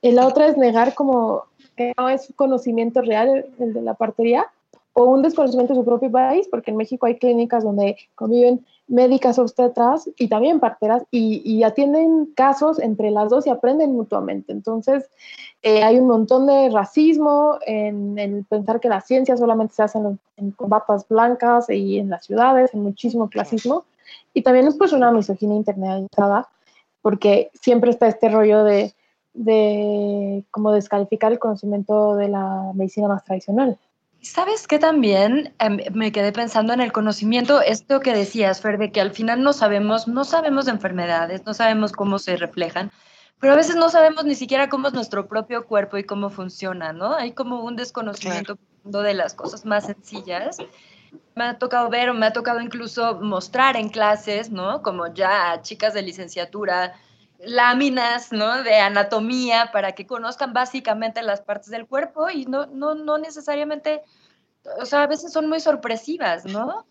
Y 0.00 0.10
la 0.12 0.26
otra 0.26 0.46
es 0.46 0.56
negar 0.56 0.94
como 0.94 1.44
que 1.76 1.92
no 1.98 2.08
es 2.08 2.32
conocimiento 2.34 3.02
real 3.02 3.44
el 3.58 3.74
de 3.74 3.82
la 3.82 3.92
partería 3.92 4.46
o 4.94 5.04
un 5.04 5.20
desconocimiento 5.20 5.74
de 5.74 5.80
su 5.80 5.84
propio 5.84 6.10
país, 6.10 6.48
porque 6.50 6.70
en 6.70 6.78
México 6.78 7.04
hay 7.04 7.18
clínicas 7.18 7.62
donde 7.62 7.96
conviven 8.14 8.64
médicas 8.88 9.38
obstetras 9.38 10.08
y 10.18 10.28
también 10.28 10.60
parteras 10.60 11.02
y, 11.10 11.42
y 11.44 11.62
atienden 11.62 12.26
casos 12.34 12.78
entre 12.78 13.10
las 13.10 13.28
dos 13.28 13.46
y 13.46 13.50
aprenden 13.50 13.92
mutuamente. 13.92 14.52
Entonces, 14.52 15.10
eh, 15.62 15.82
hay 15.82 15.98
un 15.98 16.08
montón 16.08 16.46
de 16.46 16.70
racismo 16.70 17.58
en, 17.66 18.18
en, 18.18 18.44
pensar 18.44 18.80
que 18.80 18.88
la 18.88 19.02
ciencia 19.02 19.36
solamente 19.36 19.74
se 19.74 19.82
hace 19.82 19.98
en, 19.98 20.18
en 20.38 20.54
batas 20.58 21.06
blancas 21.06 21.68
y 21.68 21.98
en 21.98 22.08
las 22.08 22.24
ciudades, 22.24 22.72
en 22.72 22.82
muchísimo 22.82 23.28
clasismo. 23.28 23.84
Y 24.32 24.42
también 24.42 24.66
es 24.66 24.76
pues 24.76 24.92
una 24.94 25.10
misoginia 25.10 25.56
internalizada 25.56 26.48
porque 27.02 27.50
siempre 27.60 27.90
está 27.90 28.06
este 28.06 28.28
rollo 28.28 28.64
de, 28.64 28.94
de 29.34 30.44
como 30.50 30.72
descalificar 30.72 31.32
el 31.32 31.38
conocimiento 31.38 32.16
de 32.16 32.28
la 32.28 32.72
medicina 32.74 33.08
más 33.08 33.24
tradicional. 33.24 33.78
¿Sabes 34.22 34.68
qué 34.68 34.78
también? 34.78 35.52
Eh, 35.58 35.90
me 35.90 36.12
quedé 36.12 36.30
pensando 36.30 36.72
en 36.72 36.80
el 36.80 36.92
conocimiento, 36.92 37.60
esto 37.60 38.00
que 38.00 38.14
decías, 38.14 38.60
Fer, 38.60 38.78
de 38.78 38.92
que 38.92 39.00
al 39.00 39.10
final 39.10 39.42
no 39.42 39.52
sabemos, 39.52 40.06
no 40.06 40.24
sabemos 40.24 40.66
de 40.66 40.70
enfermedades, 40.70 41.44
no 41.44 41.54
sabemos 41.54 41.90
cómo 41.90 42.20
se 42.20 42.36
reflejan, 42.36 42.92
pero 43.40 43.54
a 43.54 43.56
veces 43.56 43.74
no 43.74 43.90
sabemos 43.90 44.24
ni 44.24 44.36
siquiera 44.36 44.68
cómo 44.68 44.86
es 44.86 44.94
nuestro 44.94 45.26
propio 45.26 45.66
cuerpo 45.66 45.98
y 45.98 46.04
cómo 46.04 46.30
funciona, 46.30 46.92
¿no? 46.92 47.16
Hay 47.16 47.32
como 47.32 47.64
un 47.64 47.74
desconocimiento 47.74 48.56
claro. 48.84 49.02
de 49.02 49.14
las 49.14 49.34
cosas 49.34 49.64
más 49.64 49.86
sencillas 49.86 50.58
me 51.34 51.44
ha 51.44 51.58
tocado 51.58 51.88
ver 51.88 52.10
o 52.10 52.14
me 52.14 52.26
ha 52.26 52.32
tocado 52.32 52.60
incluso 52.60 53.20
mostrar 53.20 53.76
en 53.76 53.88
clases, 53.88 54.50
¿no? 54.50 54.82
Como 54.82 55.12
ya 55.12 55.52
a 55.52 55.62
chicas 55.62 55.94
de 55.94 56.02
licenciatura 56.02 56.94
láminas, 57.38 58.32
¿no? 58.32 58.62
De 58.62 58.76
anatomía 58.76 59.70
para 59.72 59.92
que 59.92 60.06
conozcan 60.06 60.52
básicamente 60.52 61.22
las 61.22 61.40
partes 61.40 61.70
del 61.70 61.86
cuerpo 61.86 62.30
y 62.30 62.46
no, 62.46 62.66
no, 62.66 62.94
no 62.94 63.18
necesariamente, 63.18 64.02
o 64.80 64.86
sea, 64.86 65.02
a 65.02 65.06
veces 65.06 65.32
son 65.32 65.48
muy 65.48 65.60
sorpresivas, 65.60 66.44
¿no? 66.44 66.86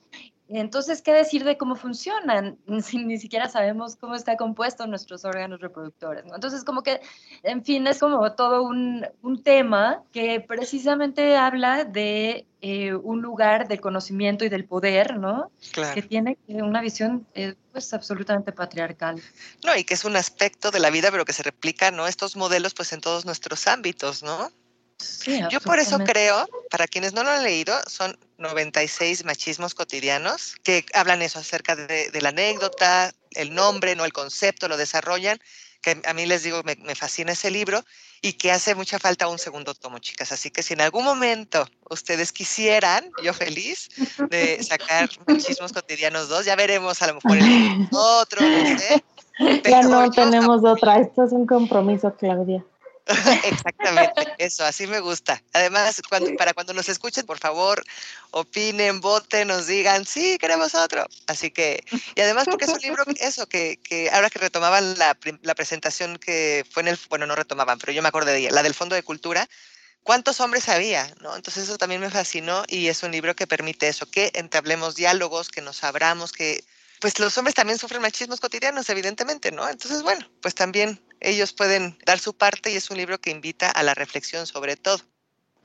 Entonces, 0.53 1.01
¿qué 1.01 1.13
decir 1.13 1.43
de 1.43 1.57
cómo 1.57 1.75
funcionan? 1.75 2.57
Si 2.81 2.97
ni 3.03 3.17
siquiera 3.17 3.47
sabemos 3.47 3.95
cómo 3.95 4.15
está 4.15 4.35
compuesto 4.35 4.85
nuestros 4.87 5.23
órganos 5.23 5.61
reproductores, 5.61 6.25
¿no? 6.25 6.35
Entonces, 6.35 6.63
como 6.63 6.83
que, 6.83 6.99
en 7.43 7.63
fin, 7.63 7.87
es 7.87 7.99
como 7.99 8.33
todo 8.33 8.63
un, 8.63 9.05
un 9.21 9.43
tema 9.43 10.03
que 10.11 10.41
precisamente 10.41 11.37
habla 11.37 11.85
de 11.85 12.47
eh, 12.61 12.93
un 12.93 13.21
lugar 13.21 13.67
del 13.67 13.81
conocimiento 13.81 14.45
y 14.45 14.49
del 14.49 14.65
poder, 14.65 15.17
¿no? 15.17 15.51
Claro. 15.71 15.95
Que 15.95 16.01
tiene 16.01 16.37
una 16.47 16.81
visión, 16.81 17.25
eh, 17.33 17.55
pues, 17.71 17.93
absolutamente 17.93 18.51
patriarcal. 18.51 19.21
No, 19.65 19.75
y 19.75 19.83
que 19.83 19.93
es 19.93 20.05
un 20.05 20.15
aspecto 20.15 20.69
de 20.69 20.79
la 20.79 20.89
vida, 20.89 21.09
pero 21.11 21.25
que 21.25 21.33
se 21.33 21.43
replica, 21.43 21.91
¿no? 21.91 22.07
Estos 22.07 22.35
modelos, 22.35 22.73
pues, 22.73 22.93
en 22.93 23.01
todos 23.01 23.25
nuestros 23.25 23.67
ámbitos, 23.67 24.21
¿no? 24.21 24.51
Sí, 25.01 25.41
Yo 25.49 25.59
por 25.61 25.79
eso 25.79 25.99
creo, 25.99 26.47
para 26.69 26.87
quienes 26.87 27.13
no 27.13 27.23
lo 27.23 27.29
han 27.29 27.43
leído, 27.43 27.79
son 27.87 28.17
96 28.37 29.25
machismos 29.25 29.73
cotidianos 29.75 30.55
que 30.63 30.85
hablan 30.93 31.21
eso 31.21 31.39
acerca 31.39 31.75
de, 31.75 32.09
de 32.09 32.21
la 32.21 32.29
anécdota, 32.29 33.13
el 33.31 33.53
nombre, 33.53 33.95
no 33.95 34.05
el 34.05 34.13
concepto, 34.13 34.67
lo 34.67 34.77
desarrollan, 34.77 35.39
que 35.81 36.01
a 36.05 36.13
mí 36.13 36.25
les 36.25 36.43
digo, 36.43 36.61
me, 36.63 36.75
me 36.75 36.95
fascina 36.95 37.33
ese 37.33 37.49
libro 37.49 37.83
y 38.21 38.33
que 38.33 38.51
hace 38.51 38.75
mucha 38.75 38.99
falta 38.99 39.27
un 39.27 39.39
segundo 39.39 39.73
tomo, 39.73 39.97
chicas. 39.97 40.31
Así 40.31 40.51
que 40.51 40.61
si 40.61 40.73
en 40.73 40.81
algún 40.81 41.03
momento 41.03 41.67
ustedes 41.89 42.31
quisieran, 42.31 43.09
yo 43.23 43.33
feliz, 43.33 43.89
de 44.29 44.63
sacar 44.63 45.09
Machismos 45.27 45.73
Cotidianos 45.73 46.29
2, 46.29 46.45
ya 46.45 46.55
veremos 46.55 47.01
a 47.01 47.07
lo 47.07 47.15
mejor 47.15 47.37
el 47.37 47.87
otro, 47.91 48.41
no 48.41 48.77
sé. 48.79 49.03
Ya 49.67 49.81
no 49.81 50.11
tenemos 50.11 50.63
otra. 50.63 50.99
Esto 50.99 51.23
es 51.23 51.31
un 51.31 51.47
compromiso, 51.47 52.13
Claudia. 52.15 52.63
Exactamente, 53.43 54.33
eso, 54.37 54.63
así 54.65 54.87
me 54.87 54.99
gusta. 54.99 55.41
Además, 55.53 56.01
cuando, 56.07 56.35
para 56.35 56.53
cuando 56.53 56.73
nos 56.73 56.89
escuchen, 56.89 57.25
por 57.25 57.39
favor, 57.39 57.83
opinen, 58.31 59.01
voten, 59.01 59.47
nos 59.47 59.67
digan, 59.67 60.05
sí, 60.05 60.37
queremos 60.37 60.75
otro. 60.75 61.05
Así 61.27 61.51
que, 61.51 61.83
y 62.15 62.21
además 62.21 62.45
porque 62.45 62.65
es 62.65 62.71
un 62.71 62.79
libro, 62.79 63.03
eso, 63.19 63.47
que, 63.47 63.79
que 63.83 64.09
ahora 64.11 64.29
que 64.29 64.39
retomaban 64.39 64.97
la, 64.97 65.17
la 65.41 65.55
presentación 65.55 66.17
que 66.17 66.65
fue 66.71 66.81
en 66.81 66.89
el, 66.89 66.99
bueno, 67.09 67.25
no 67.25 67.35
retomaban, 67.35 67.79
pero 67.79 67.91
yo 67.91 68.01
me 68.01 68.09
acordé 68.09 68.31
de 68.31 68.39
ella, 68.39 68.51
la 68.51 68.63
del 68.63 68.73
Fondo 68.73 68.95
de 68.95 69.03
Cultura, 69.03 69.47
¿cuántos 70.03 70.39
hombres 70.39 70.69
había? 70.69 71.13
¿no? 71.21 71.35
Entonces 71.35 71.63
eso 71.65 71.77
también 71.77 72.01
me 72.01 72.09
fascinó 72.09 72.63
y 72.67 72.87
es 72.87 73.03
un 73.03 73.11
libro 73.11 73.35
que 73.35 73.47
permite 73.47 73.87
eso, 73.87 74.09
que 74.09 74.31
entablemos 74.35 74.95
diálogos, 74.95 75.49
que 75.49 75.61
nos 75.61 75.83
abramos, 75.83 76.31
que 76.31 76.63
pues 76.99 77.17
los 77.19 77.35
hombres 77.37 77.55
también 77.55 77.79
sufren 77.79 78.01
machismos 78.01 78.39
cotidianos, 78.39 78.87
evidentemente, 78.89 79.51
¿no? 79.51 79.67
Entonces, 79.67 80.03
bueno, 80.03 80.29
pues 80.39 80.53
también 80.53 81.01
ellos 81.21 81.53
pueden 81.53 81.97
dar 82.05 82.19
su 82.19 82.33
parte 82.33 82.71
y 82.71 82.75
es 82.75 82.89
un 82.91 82.97
libro 82.97 83.19
que 83.19 83.31
invita 83.31 83.69
a 83.69 83.83
la 83.83 83.93
reflexión 83.93 84.45
sobre 84.47 84.75
todo. 84.75 84.99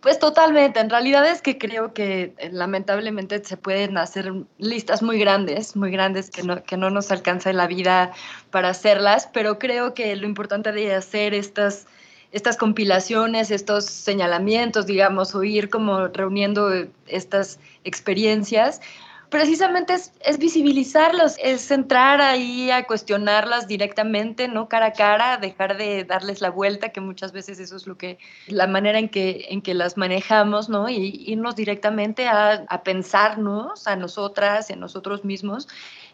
Pues 0.00 0.18
totalmente, 0.18 0.78
en 0.78 0.90
realidad 0.90 1.26
es 1.26 1.42
que 1.42 1.58
creo 1.58 1.92
que 1.92 2.34
eh, 2.38 2.50
lamentablemente 2.52 3.42
se 3.42 3.56
pueden 3.56 3.98
hacer 3.98 4.32
listas 4.58 5.02
muy 5.02 5.18
grandes, 5.18 5.74
muy 5.74 5.90
grandes 5.90 6.30
que 6.30 6.42
no, 6.42 6.62
que 6.62 6.76
no 6.76 6.90
nos 6.90 7.10
alcanza 7.10 7.52
la 7.52 7.66
vida 7.66 8.12
para 8.50 8.68
hacerlas, 8.68 9.28
pero 9.32 9.58
creo 9.58 9.94
que 9.94 10.14
lo 10.14 10.26
importante 10.26 10.70
de 10.70 10.94
hacer 10.94 11.34
estas, 11.34 11.86
estas 12.30 12.56
compilaciones, 12.56 13.50
estos 13.50 13.86
señalamientos, 13.86 14.86
digamos, 14.86 15.34
o 15.34 15.42
ir 15.42 15.70
como 15.70 16.06
reuniendo 16.08 16.72
eh, 16.72 16.90
estas 17.08 17.58
experiencias, 17.82 18.80
precisamente 19.28 19.94
es, 19.94 20.38
visibilizarlos, 20.38 21.36
es 21.42 21.70
entrar 21.70 22.20
ahí 22.20 22.70
a 22.70 22.86
cuestionarlas 22.86 23.68
directamente, 23.68 24.48
¿no? 24.48 24.68
Cara 24.68 24.86
a 24.86 24.92
cara, 24.92 25.36
dejar 25.36 25.76
de 25.76 26.04
darles 26.04 26.40
la 26.40 26.50
vuelta, 26.50 26.90
que 26.90 27.00
muchas 27.00 27.32
veces 27.32 27.58
eso 27.58 27.76
es 27.76 27.86
lo 27.86 27.96
que, 27.96 28.18
la 28.46 28.66
manera 28.66 28.98
en 28.98 29.08
que, 29.08 29.46
en 29.50 29.62
que 29.62 29.74
las 29.74 29.96
manejamos, 29.96 30.68
¿no? 30.68 30.88
Y 30.88 31.24
irnos 31.26 31.56
directamente 31.56 32.28
a, 32.28 32.64
a 32.68 32.82
pensarnos 32.82 33.86
a 33.86 33.96
nosotras, 33.96 34.70
en 34.70 34.80
nosotros 34.80 35.24
mismos, 35.24 35.68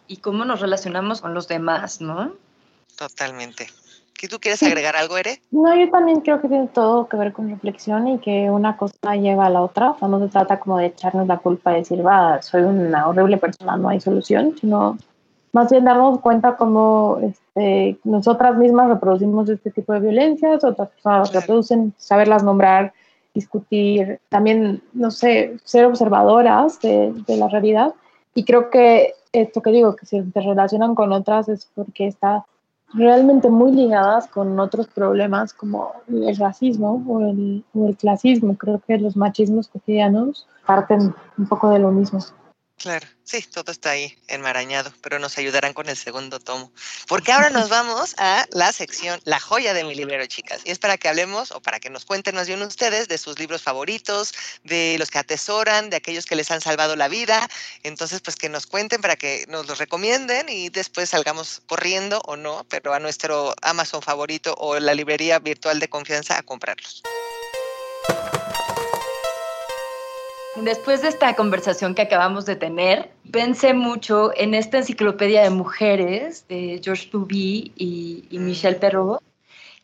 y 0.07 0.19
cómo 0.19 0.45
nos 0.45 0.61
relacionamos 0.61 1.21
con 1.21 1.35
los 1.35 1.49
demás, 1.49 2.01
¿no? 2.01 2.35
Totalmente. 2.97 3.69
¿Y 4.23 4.29
tú 4.29 4.39
quieres 4.39 4.63
agregar 4.63 4.95
algo, 4.95 5.17
Ere? 5.19 5.41
No, 5.51 5.75
yo 5.75 5.91
también 5.91 6.21
creo 6.21 6.41
que 6.41 6.47
tiene 6.47 6.69
todo 6.69 7.09
que 7.09 7.17
ver 7.17 7.33
con 7.33 7.51
reflexión 7.51 8.07
y 8.07 8.19
que 8.19 8.49
una 8.51 8.77
cosa 8.77 9.17
lleva 9.17 9.47
a 9.47 9.51
la 9.51 9.63
otra. 9.63 9.91
O 9.91 9.99
sea, 9.99 10.07
no 10.07 10.21
se 10.21 10.29
trata 10.29 10.61
como 10.61 10.79
de 10.79 10.87
echarnos 10.87 11.27
la 11.27 11.39
culpa 11.39 11.73
y 11.73 11.81
decir, 11.81 12.07
va, 12.07 12.41
soy 12.41 12.63
una 12.63 13.09
horrible 13.09 13.37
persona, 13.39 13.77
no 13.77 13.89
hay 13.89 14.01
solución, 14.01 14.55
sino 14.61 14.97
más 15.53 15.71
bien 15.73 15.85
darnos 15.85 16.21
cuenta 16.21 16.57
cómo 16.57 17.19
este, 17.21 17.99
nosotras 18.05 18.57
mismas 18.57 18.91
reproducimos 18.91 19.49
este 19.49 19.73
tipo 19.73 19.93
de 19.93 19.99
violencias, 19.99 20.63
otras 20.63 20.91
personas 20.91 21.31
Claro. 21.31 21.41
reproducen, 21.41 21.93
saberlas 21.99 22.45
nombrar, 22.45 22.93
discutir, 23.35 24.21
también, 24.29 24.83
no 24.93 25.11
sé, 25.11 25.57
ser 25.65 25.85
observadoras 25.87 26.81
de, 26.81 27.13
de 27.27 27.37
la 27.37 27.49
realidad. 27.49 27.93
Y 28.37 28.45
creo 28.45 28.71
que 28.71 29.15
esto 29.33 29.63
que 29.63 29.71
digo, 29.73 29.97
que 29.97 30.07
se 30.07 30.25
relacionan 30.33 30.95
con 30.95 31.11
otras 31.11 31.49
es 31.49 31.69
porque 31.75 32.07
está 32.07 32.45
realmente 32.95 33.49
muy 33.49 33.73
ligadas 33.73 34.27
con 34.27 34.59
otros 34.61 34.87
problemas 34.89 35.53
como 35.53 35.93
el 36.09 36.37
racismo 36.37 37.03
o 37.07 37.21
el, 37.21 37.65
o 37.75 37.89
el 37.89 37.97
clasismo. 37.97 38.57
Creo 38.57 38.81
que 38.87 38.99
los 38.99 39.17
machismos 39.17 39.69
cotidianos 39.69 40.47
parten 40.67 41.15
un 41.39 41.47
poco 41.47 41.71
de 41.71 41.79
lo 41.79 41.91
mismo. 41.91 42.21
Claro, 42.79 43.07
sí, 43.23 43.43
todo 43.43 43.71
está 43.71 43.91
ahí 43.91 44.19
enmarañado, 44.27 44.93
pero 45.03 45.21
nos 45.21 45.39
ayudarán 45.39 45.73
con 45.73 45.89
el 45.89 45.97
segundo 45.97 46.41
tomo. 46.41 46.73
Porque 47.07 47.31
ahora 47.31 47.49
nos 47.49 47.69
vamos 47.69 48.15
a 48.19 48.45
la 48.51 48.73
sección 48.73 49.21
La 49.25 49.39
joya 49.39 49.73
de 49.73 49.85
mi 49.85 49.95
librero, 49.95 50.27
chicas. 50.27 50.63
Y 50.65 50.73
es 50.73 50.81
para 50.81 50.99
que 50.99 51.09
hablemos 51.09 51.53
o 51.53 51.63
para 51.63 51.79
que 51.79 51.91
nos 51.91 52.05
cuenten 52.05 52.35
más 52.35 52.49
bien 52.49 52.61
ustedes 52.61 53.07
de 53.07 53.19
sus 53.19 53.39
libros 53.39 53.63
favoritos, 53.63 54.35
de 54.65 54.97
los 54.99 55.11
que 55.11 55.19
atesoran, 55.19 55.91
de 55.91 55.97
aquellos 55.97 56.27
que 56.27 56.35
les 56.35 56.51
han 56.51 56.61
salvado 56.61 56.97
la 56.97 57.07
vida. 57.07 57.49
Entonces, 57.85 58.21
pues 58.21 58.35
que 58.35 58.49
nos 58.49 58.67
cuenten 58.67 59.01
para 59.01 59.15
que 59.15 59.45
nos 59.49 59.67
los 59.69 59.79
recomienden 59.79 60.49
y 60.49 60.69
después 60.69 61.11
salgamos 61.11 61.63
corriendo 61.67 62.21
o 62.25 62.37
no, 62.37 62.67
pero 62.69 62.95
a 62.95 62.99
nuestro 62.99 63.55
Amazon 63.63 64.03
favorito 64.03 64.55
o 64.59 64.81
la 64.81 64.95
librería 64.95 65.39
virtual 65.39 65.79
de 65.79 65.89
confianza 65.89 66.37
a 66.37 66.43
comprarlos. 66.43 67.03
Después 70.55 71.01
de 71.01 71.09
esta 71.09 71.35
conversación 71.35 71.95
que 71.95 72.03
acabamos 72.03 72.45
de 72.45 72.57
tener, 72.57 73.11
pensé 73.31 73.73
mucho 73.73 74.33
en 74.37 74.53
esta 74.55 74.79
enciclopedia 74.79 75.43
de 75.43 75.51
mujeres 75.51 76.47
de 76.49 76.79
George 76.85 77.09
Duby 77.11 77.73
y, 77.75 78.27
y 78.31 78.39
Michel 78.39 78.77
Perrault, 78.77 79.23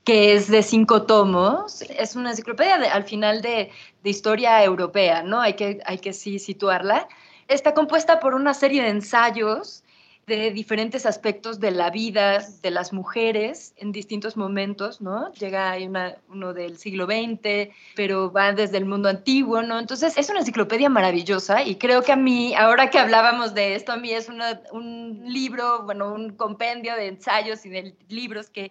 que 0.04 0.34
es 0.34 0.50
de 0.50 0.62
cinco 0.62 1.02
tomos. 1.04 1.82
Es 1.82 2.16
una 2.16 2.30
enciclopedia 2.32 2.78
de- 2.78 2.88
al 2.88 3.04
final 3.04 3.40
de, 3.40 3.70
de 4.02 4.10
historia 4.10 4.62
europea, 4.62 5.22
¿no? 5.22 5.40
Hay 5.40 5.54
que, 5.54 5.80
hay 5.86 5.98
que 5.98 6.12
sí 6.12 6.38
situarla. 6.38 7.08
Está 7.48 7.72
compuesta 7.72 8.20
por 8.20 8.34
una 8.34 8.52
serie 8.52 8.82
de 8.82 8.90
ensayos 8.90 9.82
de 10.28 10.52
diferentes 10.52 11.06
aspectos 11.06 11.58
de 11.58 11.70
la 11.72 11.90
vida 11.90 12.44
de 12.62 12.70
las 12.70 12.92
mujeres 12.92 13.72
en 13.78 13.90
distintos 13.90 14.36
momentos, 14.36 15.00
¿no? 15.00 15.32
Llega 15.32 15.70
hay 15.72 15.86
una, 15.86 16.16
uno 16.28 16.52
del 16.52 16.78
siglo 16.78 17.06
XX, 17.06 17.70
pero 17.96 18.30
va 18.30 18.52
desde 18.52 18.76
el 18.76 18.84
mundo 18.84 19.08
antiguo, 19.08 19.62
¿no? 19.62 19.78
Entonces 19.80 20.16
es 20.16 20.28
una 20.30 20.40
enciclopedia 20.40 20.88
maravillosa 20.88 21.62
y 21.64 21.76
creo 21.76 22.02
que 22.02 22.12
a 22.12 22.16
mí, 22.16 22.54
ahora 22.54 22.90
que 22.90 22.98
hablábamos 22.98 23.54
de 23.54 23.74
esto, 23.74 23.92
a 23.92 23.96
mí 23.96 24.12
es 24.12 24.28
una- 24.28 24.60
un 24.70 25.22
libro, 25.26 25.82
bueno, 25.84 26.12
un 26.12 26.30
compendio 26.36 26.94
de 26.94 27.08
ensayos 27.08 27.64
y 27.66 27.70
de 27.70 27.94
libros 28.08 28.50
que 28.50 28.70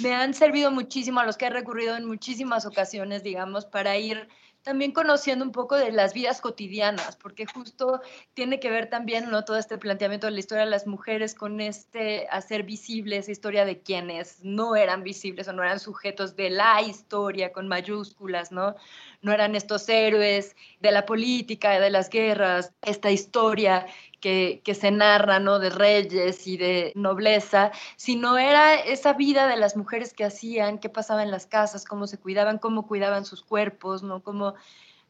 me 0.00 0.12
han 0.12 0.34
servido 0.34 0.70
muchísimo, 0.70 1.20
a 1.20 1.24
los 1.24 1.36
que 1.36 1.46
he 1.46 1.50
recurrido 1.50 1.96
en 1.96 2.04
muchísimas 2.04 2.66
ocasiones, 2.66 3.22
digamos, 3.22 3.64
para 3.64 3.96
ir 3.96 4.28
también 4.66 4.90
conociendo 4.90 5.44
un 5.44 5.52
poco 5.52 5.76
de 5.76 5.92
las 5.92 6.12
vidas 6.12 6.40
cotidianas, 6.40 7.14
porque 7.14 7.46
justo 7.46 8.00
tiene 8.34 8.58
que 8.58 8.68
ver 8.68 8.90
también 8.90 9.30
¿no? 9.30 9.44
todo 9.44 9.58
este 9.58 9.78
planteamiento 9.78 10.26
de 10.26 10.32
la 10.32 10.40
historia 10.40 10.64
de 10.64 10.70
las 10.70 10.88
mujeres 10.88 11.36
con 11.36 11.60
este 11.60 12.26
hacer 12.32 12.64
visible 12.64 13.16
esa 13.16 13.30
historia 13.30 13.64
de 13.64 13.78
quienes 13.78 14.42
no 14.42 14.74
eran 14.74 15.04
visibles 15.04 15.46
o 15.46 15.52
no 15.52 15.62
eran 15.62 15.78
sujetos 15.78 16.34
de 16.34 16.50
la 16.50 16.82
historia 16.82 17.52
con 17.52 17.68
mayúsculas, 17.68 18.50
¿no? 18.50 18.74
No 19.22 19.32
eran 19.32 19.54
estos 19.54 19.88
héroes 19.88 20.56
de 20.80 20.90
la 20.90 21.06
política, 21.06 21.78
de 21.78 21.90
las 21.90 22.10
guerras, 22.10 22.72
esta 22.82 23.12
historia 23.12 23.86
que, 24.20 24.62
se 24.78 24.90
narra, 24.90 25.38
¿no? 25.38 25.58
De 25.58 25.70
reyes 25.70 26.46
y 26.46 26.56
de 26.56 26.92
nobleza, 26.94 27.72
sino 27.96 28.38
era 28.38 28.74
esa 28.74 29.12
vida 29.12 29.46
de 29.46 29.56
las 29.56 29.76
mujeres 29.76 30.12
que 30.12 30.24
hacían, 30.24 30.78
qué 30.78 30.88
pasaba 30.88 31.22
en 31.22 31.30
las 31.30 31.46
casas, 31.46 31.84
cómo 31.84 32.06
se 32.06 32.18
cuidaban, 32.18 32.58
cómo 32.58 32.86
cuidaban 32.86 33.24
sus 33.24 33.42
cuerpos, 33.42 34.02
¿no? 34.02 34.22
Cómo 34.22 34.54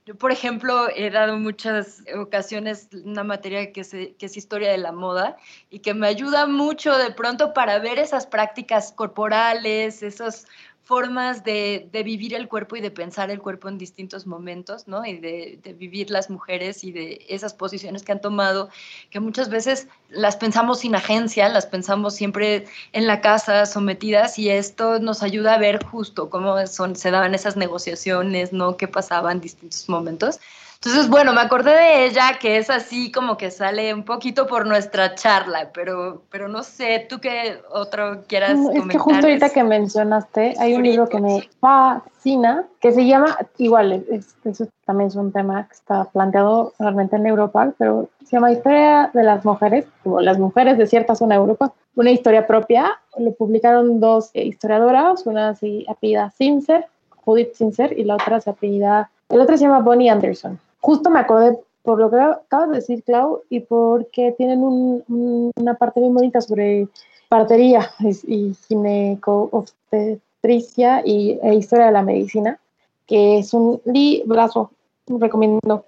yo, 0.07 0.15
por 0.15 0.31
ejemplo, 0.31 0.89
he 0.95 1.11
dado 1.11 1.37
muchas 1.37 2.05
ocasiones 2.17 2.89
una 3.05 3.25
materia 3.25 3.73
que, 3.73 3.83
que, 4.17 4.27
es 4.27 4.37
historia 4.37 4.71
de 4.71 4.79
la 4.79 4.93
moda 4.93 5.37
y 5.69 5.81
que 5.81 5.95
me 5.95 6.07
ayuda 6.07 6.47
mucho 6.47 6.97
de 6.97 7.11
pronto 7.11 7.53
para 7.53 7.81
ver 7.81 7.99
esas 7.99 8.25
prácticas 8.25 8.93
corporales, 8.93 10.05
esas 10.05 10.47
formas 10.87 11.43
de, 11.43 11.91
vivir 12.05 12.33
el 12.33 12.47
cuerpo 12.47 12.77
y 12.77 12.81
de 12.81 12.93
pensar 12.93 13.33
el 13.33 13.41
cuerpo 13.41 13.69
en 13.69 13.77
distintos 13.77 14.25
momentos, 14.25 14.87
¿no? 14.87 15.05
Y 15.05 15.19
de, 15.19 15.75
vivir 15.77 16.13
las 16.13 16.31
mujeres 16.31 16.85
y 16.85 16.93
de 16.93 17.27
esas 17.29 17.55
posiciones 17.55 18.05
que 18.05 18.13
han 18.13 18.21
tomado, 18.21 18.71
que 19.11 19.19
muchas 19.19 19.51
veces 19.51 19.89
las 20.11 20.37
pensamos 20.37 20.81
sin 20.81 20.95
agencia, 20.95 21.49
las 21.49 21.67
pensamos 21.67 22.15
siempre 22.15 22.67
en 22.93 23.09
la 23.09 23.21
casa, 23.21 23.67
sometidas, 23.67 24.39
y 24.39 24.49
esto 24.49 25.01
nos 25.01 25.25
ayuda 25.25 25.55
a 25.55 25.59
ver 25.59 25.85
justo 25.85 26.31
cómo 26.31 26.65
son, 26.69 26.95
se 26.95 27.11
daban 27.11 27.35
esas 27.35 27.57
negociaciones, 27.57 28.53
¿no? 28.53 28.77
Qué 28.77 28.87
pasaba 28.87 29.33
en 29.33 29.41
distintos 29.41 29.89
momentos. 29.89 30.39
Entonces, 30.77 31.09
bueno, 31.09 31.33
me 31.33 31.41
acordé 31.41 31.73
de 31.73 32.05
ella, 32.07 32.39
que 32.39 32.59
es 32.59 32.71
así 32.71 33.11
como 33.11 33.37
que 33.37 33.51
sale 33.51 33.93
un 33.95 34.05
poquito 34.05 34.47
por 34.47 34.67
nuestra 34.67 35.15
charla, 35.15 35.71
pero, 35.73 36.23
pero 36.31 36.49
no 36.49 36.63
sé, 36.63 37.07
tú 37.09 37.19
qué 37.19 37.59
otro 37.71 38.25
quieras 38.29 38.53
comentar. 38.53 38.83
Es 38.83 38.93
que 38.93 38.99
justo 38.99 39.27
ahorita 39.27 39.51
que 39.51 39.65
mencionaste, 39.65 40.55
hay 40.59 40.75
un 40.75 40.83
libro 40.83 41.09
que 41.09 41.19
me 41.19 41.49
fascina, 41.61 42.67
que 42.79 42.93
se 42.93 43.07
llama, 43.07 43.37
igual, 43.57 44.05
eso 44.45 44.69
también 44.85 45.09
es 45.09 45.17
un 45.17 45.33
tema 45.33 45.67
que 45.67 45.75
está 45.75 46.05
planteado 46.05 46.73
realmente 46.79 47.17
en 47.17 47.27
Europa, 47.27 47.73
pero 47.79 48.09
se 48.25 48.37
llama 48.37 48.53
Historia 48.53 49.11
de 49.13 49.25
las 49.25 49.45
Mujeres, 49.45 49.87
como 50.05 50.21
las 50.21 50.39
mujeres 50.39 50.79
de 50.79 50.87
cierta 50.87 51.15
zona 51.15 51.37
de 51.37 51.41
Europa, 51.41 51.73
una 51.95 52.11
historia 52.11 52.47
propia. 52.47 53.01
Lo 53.19 53.33
publicaron 53.33 53.99
dos 53.99 54.31
historiadoras, 54.35 55.27
una 55.27 55.55
se 55.55 55.87
apellida 55.89 56.31
Sincer, 56.31 56.87
Judith 57.25 57.55
Sincer, 57.55 57.99
y 57.99 58.05
la 58.05 58.15
otra 58.15 58.41
se 58.41 58.51
apellida, 58.51 59.11
el 59.31 59.41
otro 59.41 59.57
se 59.57 59.65
llama 59.65 59.81
Bonnie 59.81 60.11
Anderson 60.11 60.61
justo 60.87 61.11
me 61.11 61.19
acordé 61.19 61.59
por 61.83 61.99
lo 61.99 62.09
que 62.11 62.17
acabas 62.17 62.71
de 62.71 62.77
decir, 62.77 63.03
Clau, 63.03 63.43
y 63.51 63.59
porque 63.61 64.33
tienen 64.39 64.63
una 64.63 65.75
parte 65.75 65.99
muy 65.99 66.11
bonita 66.11 66.41
sobre 66.41 66.87
partería 67.29 67.91
y 68.27 68.55
gineco-obstetricia 68.69 71.03
y, 71.05 71.41
e 71.43 71.55
historia 71.55 71.87
de 71.87 71.93
la 71.93 72.03
medicina, 72.03 72.61
que 73.05 73.39
es 73.39 73.53
un 73.53 73.81
librazo, 73.85 74.71
recomiendo. 75.09 75.85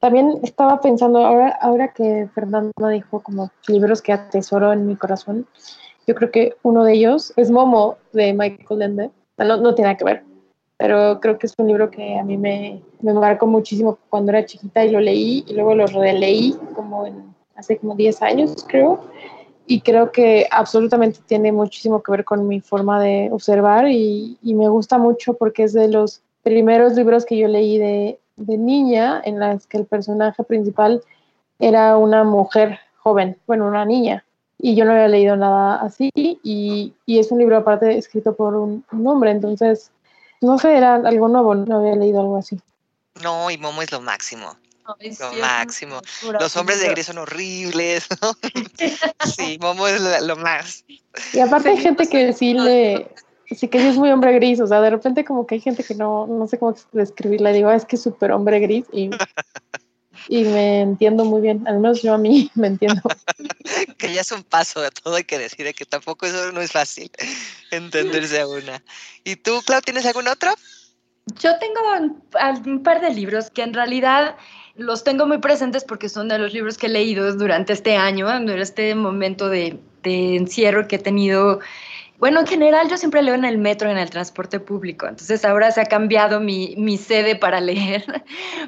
También 0.00 0.40
estaba 0.42 0.80
pensando, 0.80 1.24
ahora, 1.24 1.56
ahora 1.60 1.92
que 1.92 2.28
Fernando 2.34 2.88
dijo 2.88 3.20
como 3.20 3.52
libros 3.68 4.02
que 4.02 4.12
atesoro 4.12 4.72
en 4.72 4.84
mi 4.84 4.96
corazón, 4.96 5.46
yo 6.08 6.16
creo 6.16 6.32
que 6.32 6.56
uno 6.64 6.82
de 6.82 6.94
ellos 6.94 7.32
es 7.36 7.52
Momo 7.52 7.98
de 8.12 8.32
Michael 8.32 8.82
Ende. 8.82 9.10
No, 9.38 9.58
no 9.58 9.76
tiene 9.76 9.96
que 9.96 10.04
ver, 10.04 10.24
pero 10.80 11.20
creo 11.20 11.38
que 11.38 11.46
es 11.46 11.52
un 11.58 11.66
libro 11.66 11.90
que 11.90 12.18
a 12.18 12.24
mí 12.24 12.38
me, 12.38 12.80
me 13.02 13.12
marcó 13.12 13.46
muchísimo 13.46 13.98
cuando 14.08 14.32
era 14.32 14.46
chiquita 14.46 14.82
y 14.82 14.90
lo 14.90 14.98
leí 14.98 15.44
y 15.46 15.52
luego 15.52 15.74
lo 15.74 15.86
releí 15.86 16.56
como 16.74 17.04
en, 17.06 17.34
hace 17.54 17.76
como 17.76 17.94
10 17.94 18.22
años, 18.22 18.64
creo. 18.66 18.98
Y 19.66 19.82
creo 19.82 20.10
que 20.10 20.46
absolutamente 20.50 21.20
tiene 21.26 21.52
muchísimo 21.52 22.02
que 22.02 22.12
ver 22.12 22.24
con 22.24 22.48
mi 22.48 22.62
forma 22.62 22.98
de 22.98 23.28
observar 23.30 23.88
y, 23.88 24.38
me 24.42 24.70
gusta 24.70 24.96
mucho 24.96 25.34
porque 25.34 25.64
es 25.64 25.74
de 25.74 25.86
los 25.88 26.22
primeros 26.42 26.94
libros 26.94 27.26
que 27.26 27.36
yo 27.36 27.46
leí 27.46 27.76
de, 27.76 28.18
niña 28.38 29.20
en 29.22 29.38
las 29.38 29.66
que 29.66 29.76
el 29.76 29.84
personaje 29.84 30.42
principal 30.44 31.02
era 31.58 31.98
una 31.98 32.24
mujer 32.24 32.78
joven, 32.96 33.36
bueno, 33.46 33.68
una 33.68 33.84
niña, 33.84 34.24
y 34.56 34.74
yo 34.74 34.86
no 34.86 34.92
había 34.92 35.08
leído 35.08 35.36
nada 35.36 35.76
así 35.76 36.10
y, 36.14 36.94
es 37.06 37.30
un 37.30 37.38
libro 37.38 37.58
aparte 37.58 37.98
escrito 37.98 38.34
por 38.34 38.54
un 38.56 38.82
hombre, 39.06 39.30
entonces 39.30 39.92
no 40.40 40.58
sé, 40.58 40.76
era 40.76 40.96
algo 40.96 41.28
nuevo, 41.28 41.54
no 41.54 41.78
había 41.78 41.96
leído 41.96 42.20
algo 42.20 42.36
así. 42.36 42.60
No, 43.22 43.50
y 43.50 43.58
Momo 43.58 43.82
es 43.82 43.92
lo 43.92 44.00
máximo. 44.00 44.56
lo 44.86 45.32
máximo. 45.40 46.00
Los 46.38 46.56
hombres 46.56 46.80
de 46.80 46.88
gris 46.88 47.06
son 47.06 47.18
horribles, 47.18 48.06
¿no? 48.22 48.32
sí, 49.36 49.58
Momo 49.60 49.86
es 49.86 50.00
lo, 50.22 50.36
más. 50.36 50.84
Y 51.32 51.40
aparte 51.40 51.70
hay 51.70 51.78
gente 51.78 52.08
que 52.08 52.32
sí 52.32 52.54
le, 52.54 53.12
sí 53.46 53.68
que 53.68 53.80
sí 53.80 53.88
es 53.88 53.96
muy 53.96 54.10
hombre 54.10 54.32
gris, 54.32 54.60
o 54.60 54.66
sea, 54.66 54.80
de 54.80 54.90
repente 54.90 55.24
como 55.24 55.46
que 55.46 55.56
hay 55.56 55.60
gente 55.60 55.84
que 55.84 55.94
no, 55.94 56.26
no 56.26 56.46
sé 56.46 56.58
cómo 56.58 56.74
describirla, 56.92 57.52
digo, 57.52 57.68
ah, 57.68 57.76
es 57.76 57.84
que 57.84 57.96
es 57.96 58.02
súper 58.02 58.32
hombre 58.32 58.60
gris 58.60 58.86
y 58.92 59.10
y 60.28 60.44
me 60.44 60.80
entiendo 60.82 61.24
muy 61.24 61.40
bien, 61.40 61.66
al 61.66 61.78
menos 61.78 62.02
yo 62.02 62.14
a 62.14 62.18
mí 62.18 62.50
me 62.54 62.68
entiendo. 62.68 63.02
que 63.98 64.12
ya 64.12 64.20
es 64.20 64.32
un 64.32 64.42
paso, 64.42 64.80
de 64.80 64.90
todo 64.90 65.16
hay 65.16 65.24
que 65.24 65.38
decir, 65.38 65.72
que 65.74 65.84
tampoco 65.84 66.26
eso 66.26 66.52
no 66.52 66.60
es 66.60 66.72
fácil 66.72 67.10
entenderse 67.70 68.40
a 68.40 68.46
una. 68.46 68.82
¿Y 69.24 69.36
tú, 69.36 69.60
Clau, 69.64 69.80
tienes 69.80 70.06
algún 70.06 70.28
otro? 70.28 70.52
Yo 71.38 71.58
tengo 71.58 71.80
un, 72.66 72.82
par 72.82 73.00
de 73.00 73.10
libros 73.10 73.50
que 73.50 73.62
en 73.62 73.74
realidad 73.74 74.36
los 74.74 75.04
tengo 75.04 75.26
muy 75.26 75.38
presentes 75.38 75.84
porque 75.84 76.08
son 76.08 76.28
de 76.28 76.38
los 76.38 76.52
libros 76.52 76.78
que 76.78 76.86
he 76.86 76.90
leído 76.90 77.32
durante 77.34 77.72
este 77.72 77.96
año, 77.96 78.26
durante 78.26 78.60
este 78.60 78.94
momento 78.94 79.48
de, 79.48 79.78
de 80.02 80.36
encierro 80.36 80.88
que 80.88 80.96
he 80.96 80.98
tenido 80.98 81.60
bueno, 82.20 82.40
en 82.40 82.46
general 82.46 82.88
yo 82.88 82.96
siempre 82.96 83.22
leo 83.22 83.34
en 83.34 83.44
el 83.44 83.58
metro, 83.58 83.90
en 83.90 83.98
el 83.98 84.10
transporte 84.10 84.60
público, 84.60 85.08
entonces 85.08 85.44
ahora 85.44 85.70
se 85.72 85.80
ha 85.80 85.86
cambiado 85.86 86.38
mi, 86.38 86.74
mi 86.76 86.96
sede 86.96 87.34
para 87.34 87.60
leer, 87.60 88.04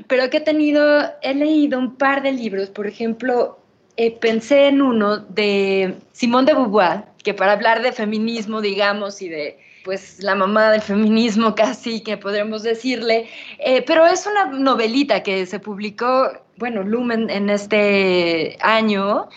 pero 0.09 0.29
que 0.31 0.39
he 0.39 0.41
tenido, 0.41 0.83
he 1.23 1.35
leído 1.35 1.79
un 1.79 1.95
par 1.97 2.23
de 2.23 2.33
libros, 2.33 2.71
por 2.71 2.87
ejemplo, 2.87 3.59
eh, 3.97 4.11
pensé 4.11 4.69
en 4.69 4.81
uno 4.81 5.19
de 5.19 5.99
Simone 6.13 6.47
de 6.47 6.55
Beauvoir, 6.55 7.05
que 7.23 7.35
para 7.35 7.53
hablar 7.53 7.83
de 7.83 7.93
feminismo, 7.93 8.61
digamos, 8.63 9.21
y 9.21 9.29
de 9.29 9.59
pues 9.85 10.23
la 10.23 10.35
mamá 10.35 10.71
del 10.71 10.81
feminismo 10.81 11.55
casi, 11.57 12.01
que 12.01 12.17
podremos 12.17 12.63
decirle, 12.63 13.29
eh, 13.59 13.83
pero 13.83 14.07
es 14.07 14.27
una 14.27 14.47
novelita 14.47 15.23
que 15.23 15.45
se 15.47 15.59
publicó, 15.59 16.33
bueno, 16.57 16.83
Lumen 16.83 17.29
en 17.29 17.51
este 17.51 18.57
año, 18.61 19.29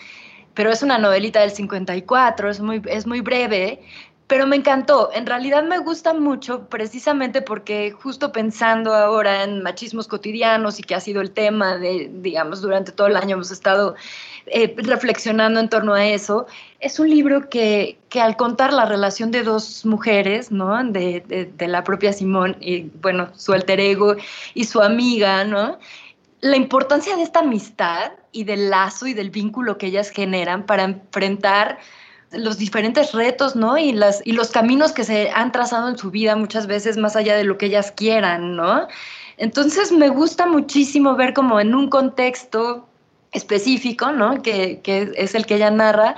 pero 0.54 0.70
es 0.70 0.82
una 0.82 0.96
novelita 0.98 1.40
del 1.40 1.50
54, 1.50 2.48
es 2.48 2.60
muy, 2.60 2.80
es 2.86 3.06
muy 3.06 3.20
breve, 3.20 3.82
pero 4.26 4.46
me 4.46 4.56
encantó. 4.56 5.10
En 5.12 5.24
realidad 5.26 5.62
me 5.62 5.78
gusta 5.78 6.12
mucho 6.12 6.68
precisamente 6.68 7.42
porque 7.42 7.92
justo 7.92 8.32
pensando 8.32 8.92
ahora 8.92 9.44
en 9.44 9.62
machismos 9.62 10.08
cotidianos 10.08 10.80
y 10.80 10.82
que 10.82 10.96
ha 10.96 11.00
sido 11.00 11.20
el 11.20 11.30
tema 11.30 11.76
de, 11.76 12.10
digamos, 12.12 12.60
durante 12.60 12.90
todo 12.90 13.06
el 13.06 13.16
año 13.16 13.34
hemos 13.34 13.52
estado 13.52 13.94
eh, 14.46 14.74
reflexionando 14.78 15.60
en 15.60 15.68
torno 15.68 15.94
a 15.94 16.06
eso, 16.06 16.46
es 16.80 16.98
un 16.98 17.08
libro 17.08 17.48
que, 17.48 17.98
que, 18.08 18.20
al 18.20 18.36
contar 18.36 18.72
la 18.72 18.84
relación 18.84 19.30
de 19.30 19.44
dos 19.44 19.84
mujeres, 19.86 20.50
¿no? 20.50 20.82
De, 20.84 21.22
de, 21.26 21.46
de 21.46 21.68
la 21.68 21.84
propia 21.84 22.12
Simón 22.12 22.56
y, 22.60 22.90
bueno, 23.00 23.28
su 23.34 23.52
alter 23.52 23.78
ego 23.78 24.16
y 24.54 24.64
su 24.64 24.80
amiga, 24.80 25.44
¿no? 25.44 25.78
La 26.40 26.56
importancia 26.56 27.16
de 27.16 27.22
esta 27.22 27.40
amistad 27.40 28.12
y 28.32 28.44
del 28.44 28.70
lazo 28.70 29.06
y 29.06 29.14
del 29.14 29.30
vínculo 29.30 29.78
que 29.78 29.86
ellas 29.86 30.10
generan 30.10 30.66
para 30.66 30.84
enfrentar 30.84 31.78
los 32.38 32.58
diferentes 32.58 33.12
retos, 33.12 33.56
¿no? 33.56 33.78
Y, 33.78 33.92
las, 33.92 34.22
y 34.24 34.32
los 34.32 34.50
caminos 34.50 34.92
que 34.92 35.04
se 35.04 35.30
han 35.30 35.52
trazado 35.52 35.88
en 35.88 35.98
su 35.98 36.10
vida 36.10 36.36
muchas 36.36 36.66
veces 36.66 36.96
más 36.96 37.16
allá 37.16 37.36
de 37.36 37.44
lo 37.44 37.58
que 37.58 37.66
ellas 37.66 37.92
quieran, 37.92 38.56
¿no? 38.56 38.88
Entonces 39.36 39.92
me 39.92 40.08
gusta 40.08 40.46
muchísimo 40.46 41.14
ver 41.16 41.34
como 41.34 41.60
en 41.60 41.74
un 41.74 41.88
contexto 41.88 42.88
específico, 43.32 44.12
¿no? 44.12 44.42
Que, 44.42 44.80
que 44.82 45.12
es 45.16 45.34
el 45.34 45.46
que 45.46 45.56
ella 45.56 45.70
narra, 45.70 46.14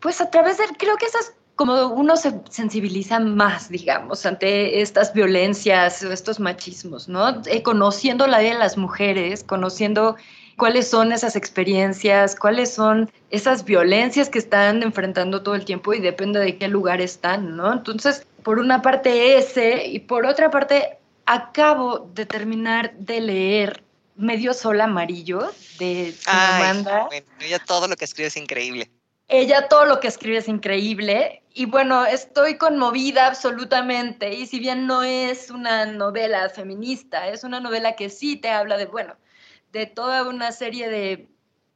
pues 0.00 0.20
a 0.20 0.30
través 0.30 0.58
de, 0.58 0.64
creo 0.78 0.96
que 0.96 1.06
esas 1.06 1.34
como 1.60 1.88
uno 1.88 2.16
se 2.16 2.40
sensibiliza 2.48 3.20
más, 3.20 3.68
digamos, 3.68 4.24
ante 4.24 4.80
estas 4.80 5.12
violencias, 5.12 6.02
estos 6.02 6.40
machismos, 6.40 7.06
¿no? 7.06 7.42
Eh, 7.44 7.62
conociendo 7.62 8.26
la 8.26 8.38
vida 8.38 8.54
de 8.54 8.58
las 8.58 8.78
mujeres, 8.78 9.44
conociendo 9.44 10.16
cuáles 10.60 10.90
son 10.90 11.10
esas 11.10 11.36
experiencias, 11.36 12.36
cuáles 12.36 12.74
son 12.74 13.10
esas 13.30 13.64
violencias 13.64 14.28
que 14.28 14.38
están 14.38 14.82
enfrentando 14.82 15.42
todo 15.42 15.54
el 15.54 15.64
tiempo 15.64 15.94
y 15.94 16.00
depende 16.00 16.38
de 16.38 16.58
qué 16.58 16.68
lugar 16.68 17.00
están, 17.00 17.56
¿no? 17.56 17.72
Entonces, 17.72 18.26
por 18.42 18.58
una 18.58 18.82
parte 18.82 19.38
ese 19.38 19.86
y 19.86 20.00
por 20.00 20.26
otra 20.26 20.50
parte 20.50 20.98
acabo 21.24 22.10
de 22.14 22.26
terminar 22.26 22.92
de 22.98 23.22
leer 23.22 23.82
Medio 24.16 24.52
Sol 24.52 24.82
Amarillo 24.82 25.50
de 25.78 26.14
Amanda. 26.26 27.06
Bueno, 27.06 27.26
ella 27.40 27.58
todo 27.58 27.88
lo 27.88 27.96
que 27.96 28.04
escribe 28.04 28.28
es 28.28 28.36
increíble. 28.36 28.90
Ella 29.28 29.66
todo 29.66 29.86
lo 29.86 29.98
que 29.98 30.08
escribe 30.08 30.36
es 30.36 30.48
increíble 30.48 31.42
y 31.54 31.64
bueno, 31.64 32.04
estoy 32.04 32.58
conmovida 32.58 33.28
absolutamente 33.28 34.34
y 34.34 34.46
si 34.46 34.58
bien 34.58 34.86
no 34.86 35.04
es 35.04 35.50
una 35.50 35.86
novela 35.86 36.50
feminista, 36.50 37.28
es 37.28 37.44
una 37.44 37.60
novela 37.60 37.96
que 37.96 38.10
sí 38.10 38.36
te 38.36 38.50
habla 38.50 38.76
de, 38.76 38.84
bueno, 38.84 39.16
de 39.72 39.86
toda 39.86 40.24
una 40.24 40.52
serie 40.52 40.88
de, 40.88 41.28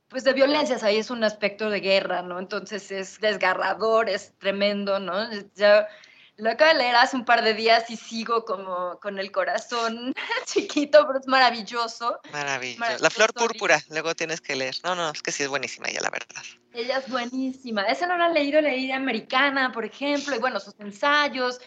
pues 0.08 0.24
de 0.24 0.32
violencias, 0.32 0.82
ahí 0.82 0.96
es 0.96 1.10
un 1.10 1.24
aspecto 1.24 1.70
de 1.70 1.80
guerra, 1.80 2.22
¿no? 2.22 2.38
Entonces 2.38 2.90
es 2.90 3.20
desgarrador, 3.20 4.08
es 4.08 4.32
tremendo, 4.38 5.00
¿no? 5.00 5.30
Ya 5.54 5.88
lo 6.36 6.50
acabo 6.50 6.72
de 6.72 6.78
leer 6.78 6.96
hace 6.96 7.16
un 7.16 7.24
par 7.24 7.44
de 7.44 7.54
días 7.54 7.88
y 7.90 7.96
sigo 7.96 8.44
como 8.44 8.98
con 9.00 9.18
el 9.18 9.30
corazón 9.30 10.12
chiquito, 10.46 11.06
pero 11.06 11.20
es 11.20 11.26
maravilloso. 11.28 12.18
Maravilloso. 12.32 12.98
La 13.00 13.10
flor 13.10 13.32
púrpura, 13.32 13.80
luego 13.90 14.14
tienes 14.14 14.40
que 14.40 14.56
leer. 14.56 14.74
No, 14.82 14.94
no, 14.94 15.10
es 15.10 15.22
que 15.22 15.30
sí 15.30 15.44
es 15.44 15.48
buenísima 15.48 15.88
ella, 15.88 16.00
la 16.02 16.10
verdad. 16.10 16.42
Ella 16.72 16.98
es 16.98 17.08
buenísima. 17.08 17.82
Esa 17.82 18.06
no 18.06 18.18
la 18.18 18.28
he 18.28 18.34
leído, 18.34 18.60
leí 18.60 18.88
de 18.88 18.94
Americana, 18.94 19.70
por 19.70 19.84
ejemplo, 19.84 20.34
y 20.34 20.40
bueno, 20.40 20.58
sus 20.58 20.74
ensayos. 20.80 21.60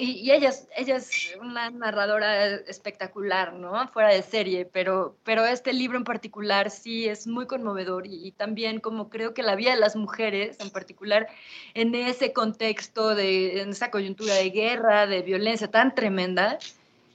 Y, 0.00 0.30
ella, 0.30 0.50
es, 0.76 1.34
una 1.40 1.70
narradora 1.70 2.46
espectacular, 2.46 3.52
¿no? 3.52 3.88
Fuera 3.88 4.10
de 4.10 4.22
serie, 4.22 4.64
pero, 4.64 5.16
pero 5.24 5.44
este 5.44 5.72
libro 5.72 5.98
en 5.98 6.04
particular 6.04 6.70
sí 6.70 7.08
es 7.08 7.26
muy 7.26 7.48
conmovedor 7.48 8.06
y, 8.06 8.30
también 8.30 8.78
como 8.78 9.10
creo 9.10 9.34
que 9.34 9.42
la 9.42 9.56
vida 9.56 9.72
de 9.72 9.80
las 9.80 9.96
mujeres, 9.96 10.56
en 10.60 10.70
particular 10.70 11.26
en 11.74 11.96
ese 11.96 12.32
contexto, 12.32 13.16
de, 13.16 13.60
en 13.60 13.70
esa 13.70 13.90
coyuntura 13.90 14.34
de 14.34 14.50
guerra, 14.50 15.08
de 15.08 15.22
violencia 15.22 15.68
tan 15.68 15.92
tremenda, 15.96 16.58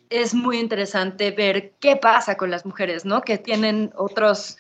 es 0.10 0.34
muy 0.34 0.60
interesante 0.60 1.32
ver 1.32 1.72
qué 1.80 1.96
pasa 1.96 2.36
con 2.36 2.52
las 2.52 2.66
mujeres, 2.66 3.06
¿no? 3.06 3.22
Que 3.22 3.38
tienen 3.38 3.94
otros, 3.96 4.58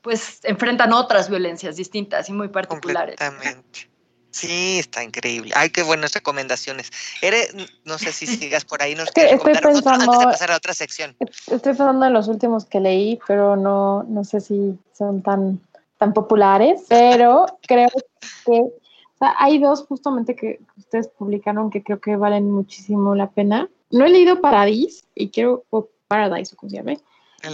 pues 0.00 0.40
enfrentan 0.44 0.94
otras 0.94 1.28
violencias 1.28 1.76
distintas 1.76 2.30
y 2.30 2.32
muy 2.32 2.48
particulares. 2.48 3.18
Sí, 4.30 4.78
está 4.78 5.02
increíble. 5.02 5.52
Ay, 5.56 5.70
qué 5.70 5.82
buenas 5.82 6.12
recomendaciones. 6.12 6.90
Eres, 7.22 7.54
no 7.84 7.98
sé 7.98 8.12
si 8.12 8.26
sigas 8.26 8.64
por 8.64 8.82
ahí, 8.82 8.94
nos 8.94 9.10
quieres 9.10 9.34
estoy 9.34 9.54
pensando, 9.54 9.90
antes 9.90 10.18
de 10.18 10.24
pasar 10.24 10.50
a 10.52 10.56
otra 10.56 10.74
sección. 10.74 11.16
Estoy 11.18 11.58
pensando 11.60 12.06
en 12.06 12.12
los 12.12 12.28
últimos 12.28 12.64
que 12.64 12.80
leí, 12.80 13.18
pero 13.26 13.56
no, 13.56 14.04
no 14.04 14.24
sé 14.24 14.40
si 14.40 14.78
son 14.92 15.22
tan, 15.22 15.60
tan 15.98 16.12
populares, 16.12 16.82
pero 16.88 17.46
creo 17.66 17.88
que 18.44 18.62
hay 19.20 19.58
dos 19.58 19.84
justamente 19.86 20.36
que 20.36 20.60
ustedes 20.76 21.08
publicaron 21.08 21.70
que 21.70 21.82
creo 21.82 22.00
que 22.00 22.16
valen 22.16 22.50
muchísimo 22.50 23.14
la 23.14 23.30
pena. 23.30 23.68
No 23.90 24.04
he 24.04 24.10
leído 24.10 24.40
Paradis 24.40 25.04
y 25.14 25.30
quiero, 25.30 25.64
o 25.70 25.88
Paradise, 26.06 26.54
o 26.54 26.56
como 26.56 26.70
se 26.70 26.76
llame, 26.76 26.98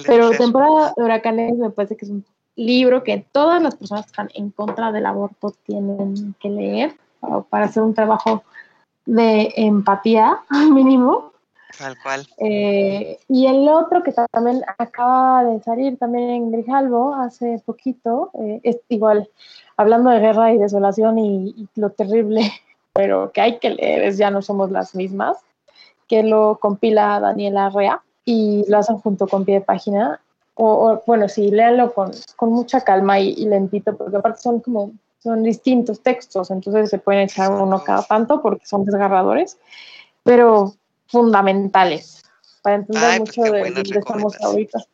pero 0.07 0.31
temporada 0.31 0.93
de 0.97 1.03
huracanes 1.03 1.57
me 1.57 1.71
parece 1.71 1.97
que 1.97 2.05
es 2.05 2.11
un 2.11 2.25
libro 2.57 3.03
que 3.03 3.27
todas 3.33 3.63
las 3.63 3.77
personas 3.77 4.07
que 4.07 4.11
están 4.11 4.31
en 4.35 4.51
contra 4.51 4.93
del 4.93 5.07
aborto 5.07 5.53
tienen 5.65 6.35
que 6.41 6.49
leer 6.49 6.97
para 7.51 7.67
hacer 7.67 7.83
un 7.83 7.95
trabajo 7.95 8.45
de 9.07 9.53
empatía 9.57 10.39
mínimo. 10.73 11.33
Tal 11.79 11.97
cual. 12.01 12.27
Eh, 12.39 13.19
y 13.29 13.47
el 13.47 13.69
otro 13.69 14.03
que 14.05 14.13
también 14.31 14.63
acaba 14.79 15.45
de 15.45 15.61
salir 15.61 15.99
también 15.99 16.31
en 16.31 16.53
Grijalvo 16.53 17.15
hace 17.17 17.61
poquito, 17.67 18.31
eh, 18.35 18.61
es 18.63 18.79
igual, 18.89 19.29
hablando 19.77 20.11
de 20.11 20.21
guerra 20.21 20.53
y 20.53 20.59
desolación 20.59 21.19
y, 21.19 21.49
y, 21.49 21.69
lo 21.75 21.91
terrible, 21.91 22.43
pero 22.93 23.33
que 23.33 23.41
hay 23.41 23.59
que 23.59 23.71
leer, 23.71 24.05
es 24.05 24.19
Ya 24.19 24.31
no 24.31 24.41
somos 24.41 24.71
las 24.71 24.95
mismas, 24.95 25.37
que 26.07 26.23
lo 26.23 26.59
compila 26.61 27.19
Daniela 27.19 27.71
Rea 27.71 28.03
y 28.25 28.65
lo 28.69 28.79
hacen 28.79 28.99
junto 28.99 29.27
con 29.27 29.45
pie 29.45 29.57
de 29.57 29.61
página 29.63 30.21
o, 30.55 31.03
bueno, 31.07 31.29
sí, 31.29 31.51
léalo 31.51 31.93
con, 31.93 32.13
con 32.37 32.51
mucha 32.51 32.81
calma 32.83 33.19
y, 33.19 33.35
lentito, 33.47 33.97
porque 33.97 34.17
aparte 34.17 34.41
son 34.41 34.61
como, 34.61 34.93
son 35.19 35.43
distintos 35.43 36.03
textos, 36.03 36.51
entonces 36.51 36.91
se 36.91 36.99
pueden 36.99 37.23
echar 37.23 37.51
uno 37.51 37.83
cada 37.83 38.03
tanto 38.03 38.41
porque 38.41 38.67
son 38.67 38.85
desgarradores, 38.85 39.59
pero 40.23 40.75
fundamentales 41.09 42.23
para 42.63 42.77
entender 42.77 43.21
mucho 43.21 43.43
de 43.43 43.71
dónde 43.71 43.99
estamos 43.99 44.41
ahorita. 44.41 44.85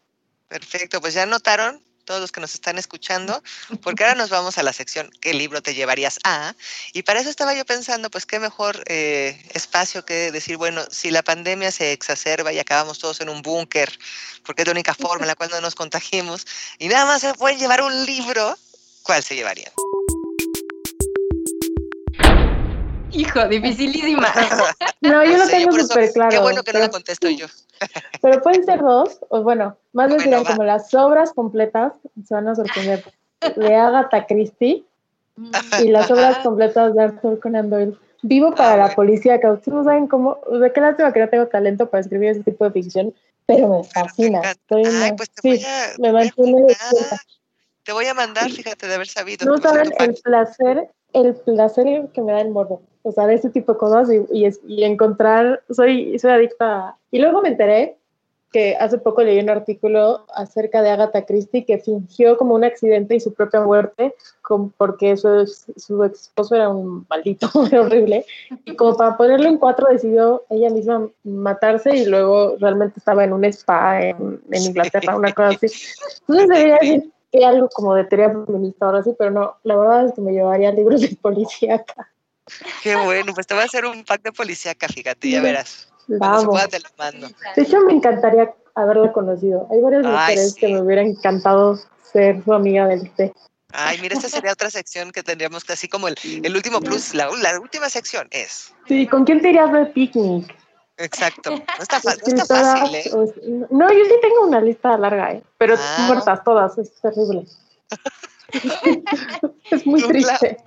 Perfecto, 0.49 1.01
pues 1.01 1.15
ya 1.15 1.27
notaron 1.27 1.81
todos 2.11 2.21
los 2.21 2.33
que 2.33 2.41
nos 2.41 2.55
están 2.55 2.77
escuchando, 2.77 3.41
porque 3.85 4.03
ahora 4.03 4.17
nos 4.17 4.31
vamos 4.31 4.59
a 4.59 4.65
la 4.65 4.73
sección 4.73 5.13
¿Qué 5.21 5.33
libro 5.33 5.63
te 5.63 5.75
llevarías 5.75 6.19
a? 6.25 6.57
Y 6.93 7.05
para 7.05 7.21
eso 7.21 7.31
estaba 7.31 7.55
yo 7.55 7.65
pensando, 7.65 8.11
pues 8.11 8.27
qué 8.27 8.41
mejor 8.41 8.83
eh, 8.87 9.41
espacio 9.55 10.05
que 10.05 10.33
decir, 10.33 10.57
bueno, 10.57 10.83
si 10.91 11.13
la 11.13 11.23
pandemia 11.23 11.71
se 11.71 11.93
exacerba 11.93 12.53
y 12.53 12.59
acabamos 12.59 12.99
todos 12.99 13.21
en 13.21 13.29
un 13.29 13.43
búnker, 13.43 13.97
porque 14.45 14.63
es 14.63 14.67
la 14.67 14.73
única 14.73 14.93
forma 14.93 15.23
en 15.23 15.29
la 15.29 15.37
cual 15.37 15.51
no 15.51 15.61
nos 15.61 15.77
contagiemos, 15.77 16.49
y 16.81 16.89
nada 16.89 17.07
más 17.07 17.21
se 17.21 17.33
pueden 17.35 17.61
llevar 17.61 17.81
un 17.81 18.05
libro, 18.05 18.59
¿cuál 19.05 19.23
se 19.23 19.37
llevarían? 19.37 19.71
Hijo, 23.13 23.49
dificilísima. 23.49 24.29
No, 25.03 25.25
yo 25.25 25.39
lo 25.39 25.47
tengo 25.51 25.73
súper 25.73 26.13
claro. 26.13 26.31
Qué 26.31 26.39
bueno 26.39 26.63
que 26.63 26.73
no 26.73 26.79
la 26.81 26.91
contesto 26.91 27.29
yo. 27.31 27.47
Pero 28.23 28.43
pueden 28.43 28.65
ser 28.65 28.81
dos, 28.81 29.19
o 29.31 29.43
bueno, 29.43 29.77
más 29.93 30.15
bien 30.15 30.45
como 30.45 30.63
las 30.63 30.93
obras 30.95 31.33
completas, 31.33 31.95
se 32.27 32.35
van 32.35 32.49
a 32.49 32.55
sorprender, 32.55 33.03
de 33.57 33.75
Agatha 33.75 34.27
Christie 34.27 34.85
y 35.83 35.89
las 35.89 36.11
obras 36.11 36.39
completas 36.39 36.95
de 36.95 37.03
Arthur 37.03 37.41
Conan 37.41 37.71
Doyle. 37.71 37.97
Vivo 38.23 38.55
para 38.55 38.77
la 38.77 38.95
policía, 38.95 39.41
que 39.41 39.47
ustedes 39.47 39.75
no 39.75 39.85
saben 39.85 40.07
cómo, 40.07 40.39
de 40.53 40.71
qué 40.71 40.81
lástima 40.83 41.11
que 41.15 41.21
no 41.21 41.29
tengo 41.31 41.47
talento 41.47 41.89
para 41.89 42.03
escribir 42.03 42.29
ese 42.29 42.43
tipo 42.43 42.65
de 42.67 42.73
ficción, 42.73 43.15
pero 43.47 43.69
me 43.69 43.85
fascina. 43.85 44.43
Ay, 44.45 45.13
pues 45.17 45.31
te 45.31 45.49
voy 45.49 45.65
a, 45.65 45.93
me 45.99 46.13
mantiene 46.13 46.67
Te 47.83 47.93
voy 47.93 48.05
a 48.05 48.13
mandar, 48.13 48.51
fíjate, 48.51 48.87
de 48.87 48.95
haber 48.95 49.09
sabido. 49.09 49.47
No 49.47 49.57
saben 49.57 49.91
el 49.99 50.15
placer, 50.23 50.91
el 51.13 51.35
placer 51.35 52.09
que 52.13 52.23
me 52.23 52.33
da 52.33 52.41
el 52.41 52.51
morbo 52.51 52.83
o 53.03 53.13
sea, 53.13 53.27
de 53.27 53.35
ese 53.35 53.51
tipo 53.51 53.73
de 53.73 53.79
cosas 53.79 54.11
y, 54.11 54.47
y, 54.67 54.85
encontrar, 54.85 55.63
soy, 55.71 56.19
soy 56.19 56.31
adicta. 56.33 56.97
Y 57.11 57.19
luego 57.19 57.41
me 57.41 57.49
enteré 57.49 57.97
que 58.53 58.77
hace 58.77 58.99
poco 58.99 59.23
leí 59.23 59.39
un 59.39 59.49
artículo 59.49 60.27
acerca 60.35 60.83
de 60.83 60.91
Agatha 60.91 61.25
Christie 61.25 61.65
que 61.65 61.79
fingió 61.79 62.37
como 62.37 62.57
un 62.57 62.65
accidente 62.65 63.15
y 63.15 63.21
su 63.21 63.33
propia 63.33 63.61
muerte 63.61 64.13
porque 64.77 65.17
su, 65.17 65.47
su 65.47 66.03
esposo 66.03 66.57
era 66.57 66.69
un 66.69 67.07
maldito, 67.09 67.49
horrible. 67.55 68.27
Y 68.65 68.75
como 68.75 68.97
para 68.97 69.17
ponerlo 69.17 69.47
en 69.47 69.59
cuatro 69.59 69.87
decidió 69.89 70.43
ella 70.51 70.69
misma 70.71 71.09
matarse 71.23 71.97
y 71.97 72.07
luego 72.07 72.57
realmente 72.59 72.99
estaba 72.99 73.23
en 73.23 73.33
un 73.33 73.45
spa 73.45 74.03
en, 74.03 74.41
en 74.51 74.63
Inglaterra, 74.63 75.17
una 75.17 75.33
cosa 75.33 75.51
así. 75.51 75.69
Entonces 76.29 77.05
que 77.31 77.45
algo 77.45 77.69
como 77.69 77.95
de 77.95 78.05
teoría 78.05 78.31
feminista 78.31 78.87
ahora 78.87 79.03
sí, 79.03 79.15
pero 79.19 79.31
no, 79.31 79.57
la 79.63 79.77
verdad 79.77 80.07
es 80.07 80.15
que 80.15 80.21
me 80.21 80.33
llevaría 80.33 80.73
libros 80.73 81.01
de 81.01 81.17
policía 81.21 81.77
acá. 81.77 82.11
Qué 82.83 82.97
bueno, 82.97 83.33
pues 83.33 83.47
te 83.47 83.55
voy 83.55 83.63
a 83.63 83.67
hacer 83.67 83.85
un 83.85 84.05
pack 84.05 84.23
de 84.23 84.33
policíaca, 84.33 84.89
fíjate, 84.89 85.31
ya 85.31 85.41
verás. 85.41 85.89
Vamos. 86.09 86.69
te 86.69 86.81
lo 86.81 86.89
mando. 86.99 87.29
De 87.55 87.63
hecho, 87.63 87.81
me 87.83 87.93
encantaría 87.93 88.53
haberla 88.75 89.13
conocido. 89.13 89.69
Hay 89.71 89.81
varias 89.81 90.05
mujeres 90.05 90.55
que 90.55 90.69
me 90.69 90.81
hubiera 90.81 91.03
encantado 91.03 91.79
ser 92.13 92.43
su 92.43 92.53
amiga 92.53 92.89
del 92.89 93.09
té. 93.13 93.33
Ay, 93.73 93.99
mira, 94.01 94.17
esta 94.17 94.29
sería 94.29 94.53
otra 94.53 94.69
sección 94.69 95.13
que 95.13 95.23
tendríamos 95.23 95.69
así 95.71 95.87
como 95.87 96.09
el, 96.09 96.17
el 96.43 96.57
último 96.57 96.81
plus, 96.81 97.15
la, 97.15 97.29
la, 97.41 97.61
última 97.61 97.89
sección 97.89 98.27
es. 98.33 98.75
Sí, 98.89 99.07
¿con 99.07 99.25
quién 99.25 99.41
te 99.41 99.51
irías 99.51 99.73
de 99.73 99.87
picnic? 99.87 100.53
Exacto. 101.01 101.51
No 101.51 101.57
está, 101.81 102.01
no 102.05 102.43
está 102.43 102.47
fácil, 102.47 102.95
¿eh? 102.95 103.67
No, 103.71 103.91
yo 103.91 104.05
sí 104.05 104.15
tengo 104.21 104.47
una 104.47 104.61
lista 104.61 104.97
larga, 104.97 105.33
¿eh? 105.33 105.43
Pero 105.59 105.75
ah. 105.79 106.05
muertas 106.07 106.45
todas, 106.45 106.79
es 106.79 106.93
terrible. 107.01 107.47
es 109.71 109.87
muy 109.87 110.03
triste. 110.03 110.59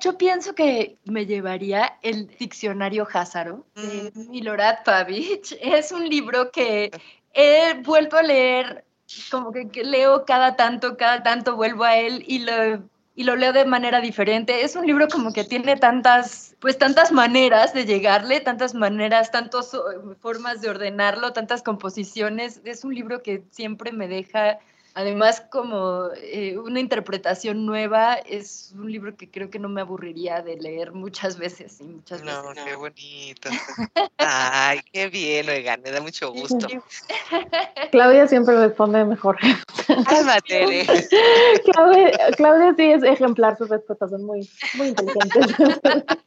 Yo 0.00 0.16
pienso 0.16 0.54
que 0.54 0.96
me 1.06 1.26
llevaría 1.26 1.98
el 2.02 2.28
diccionario 2.38 3.08
Házaro 3.12 3.64
de 3.74 4.12
Milorad 4.14 4.84
Pavich. 4.84 5.56
Es 5.60 5.90
un 5.90 6.08
libro 6.08 6.52
que 6.52 6.90
he 7.34 7.74
vuelto 7.82 8.16
a 8.16 8.22
leer, 8.22 8.84
como 9.30 9.50
que, 9.50 9.66
leo 9.82 10.24
cada 10.24 10.54
tanto, 10.54 10.96
cada 10.96 11.22
tanto 11.24 11.56
vuelvo 11.56 11.82
a 11.82 11.96
él 11.96 12.22
y 12.28 12.40
lo, 12.40 12.82
y 13.16 13.24
lo 13.24 13.34
leo 13.34 13.52
de 13.52 13.64
manera 13.64 14.00
diferente. 14.00 14.62
Es 14.62 14.76
un 14.76 14.86
libro 14.86 15.08
como 15.08 15.32
que 15.32 15.42
tiene 15.42 15.76
tantas, 15.76 16.47
pues 16.60 16.78
tantas 16.78 17.12
maneras 17.12 17.72
de 17.72 17.84
llegarle, 17.84 18.40
tantas 18.40 18.74
maneras, 18.74 19.30
tantas 19.30 19.76
formas 20.20 20.60
de 20.60 20.70
ordenarlo, 20.70 21.32
tantas 21.32 21.62
composiciones. 21.62 22.60
Es 22.64 22.84
un 22.84 22.94
libro 22.94 23.22
que 23.22 23.44
siempre 23.50 23.92
me 23.92 24.08
deja 24.08 24.58
Además, 24.98 25.40
como 25.48 26.08
eh, 26.16 26.58
una 26.58 26.80
interpretación 26.80 27.64
nueva, 27.64 28.14
es 28.14 28.72
un 28.76 28.90
libro 28.90 29.16
que 29.16 29.30
creo 29.30 29.48
que 29.48 29.60
no 29.60 29.68
me 29.68 29.80
aburriría 29.80 30.42
de 30.42 30.56
leer 30.56 30.90
muchas 30.90 31.38
veces 31.38 31.80
y 31.80 31.84
muchas 31.84 32.24
no, 32.24 32.48
veces. 32.48 32.64
qué 32.64 32.74
bonito. 32.74 33.48
Ay, 34.16 34.80
qué 34.92 35.06
bien, 35.08 35.48
oigan, 35.48 35.82
me 35.82 35.92
da 35.92 36.00
mucho 36.00 36.32
gusto. 36.32 36.66
Claudia 37.92 38.26
siempre 38.26 38.56
responde 38.56 39.04
mejor. 39.04 39.36
Cálmate. 39.86 40.84
Claudia, 41.72 42.10
Claudia 42.36 42.74
sí 42.76 42.90
es 42.90 43.04
ejemplar, 43.04 43.56
sus 43.56 43.68
respuestas 43.68 44.10
son 44.10 44.24
muy, 44.24 44.50
muy 44.74 44.88
inteligentes. 44.88 45.46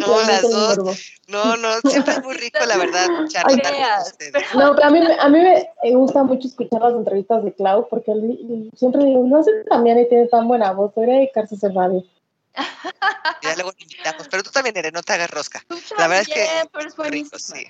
No, 0.00 0.22
las 0.22 0.42
dos. 0.42 0.98
No, 1.28 1.56
no, 1.56 1.80
siempre 1.80 2.14
es 2.14 2.22
muy 2.22 2.34
rico, 2.36 2.58
la 2.66 2.76
verdad, 2.76 3.06
No, 4.54 4.74
pero 4.74 4.86
a 4.86 4.90
mí, 4.90 5.00
a 5.18 5.28
mí 5.28 5.38
me 5.38 5.94
gusta 5.94 6.22
mucho 6.24 6.48
escuchar 6.48 6.80
las 6.80 6.94
entrevistas 6.94 7.44
de 7.44 7.54
Clau, 7.54 7.88
porque 7.88 8.10
él, 8.12 8.70
siempre 8.76 9.04
digo, 9.04 9.24
no 9.24 9.42
sé 9.42 9.50
también 9.68 9.98
y 9.98 10.08
tiene 10.08 10.26
tan 10.26 10.48
buena 10.48 10.72
voz, 10.72 10.94
debería 10.94 11.16
dedicarse 11.16 11.54
a 11.54 11.58
hacer 11.58 11.72
radio. 11.72 12.04
Ya 13.42 13.54
luego 13.54 13.72
invitamos, 13.78 14.28
pero 14.28 14.42
tú 14.42 14.50
también 14.50 14.76
eres, 14.76 14.92
no 14.92 15.02
te 15.02 15.12
hagas 15.12 15.30
rosca. 15.30 15.64
La 15.96 16.08
verdad 16.08 16.22
es 16.22 16.28
que 16.28 16.44
es 16.44 17.10
rico, 17.10 17.38
sí. 17.38 17.66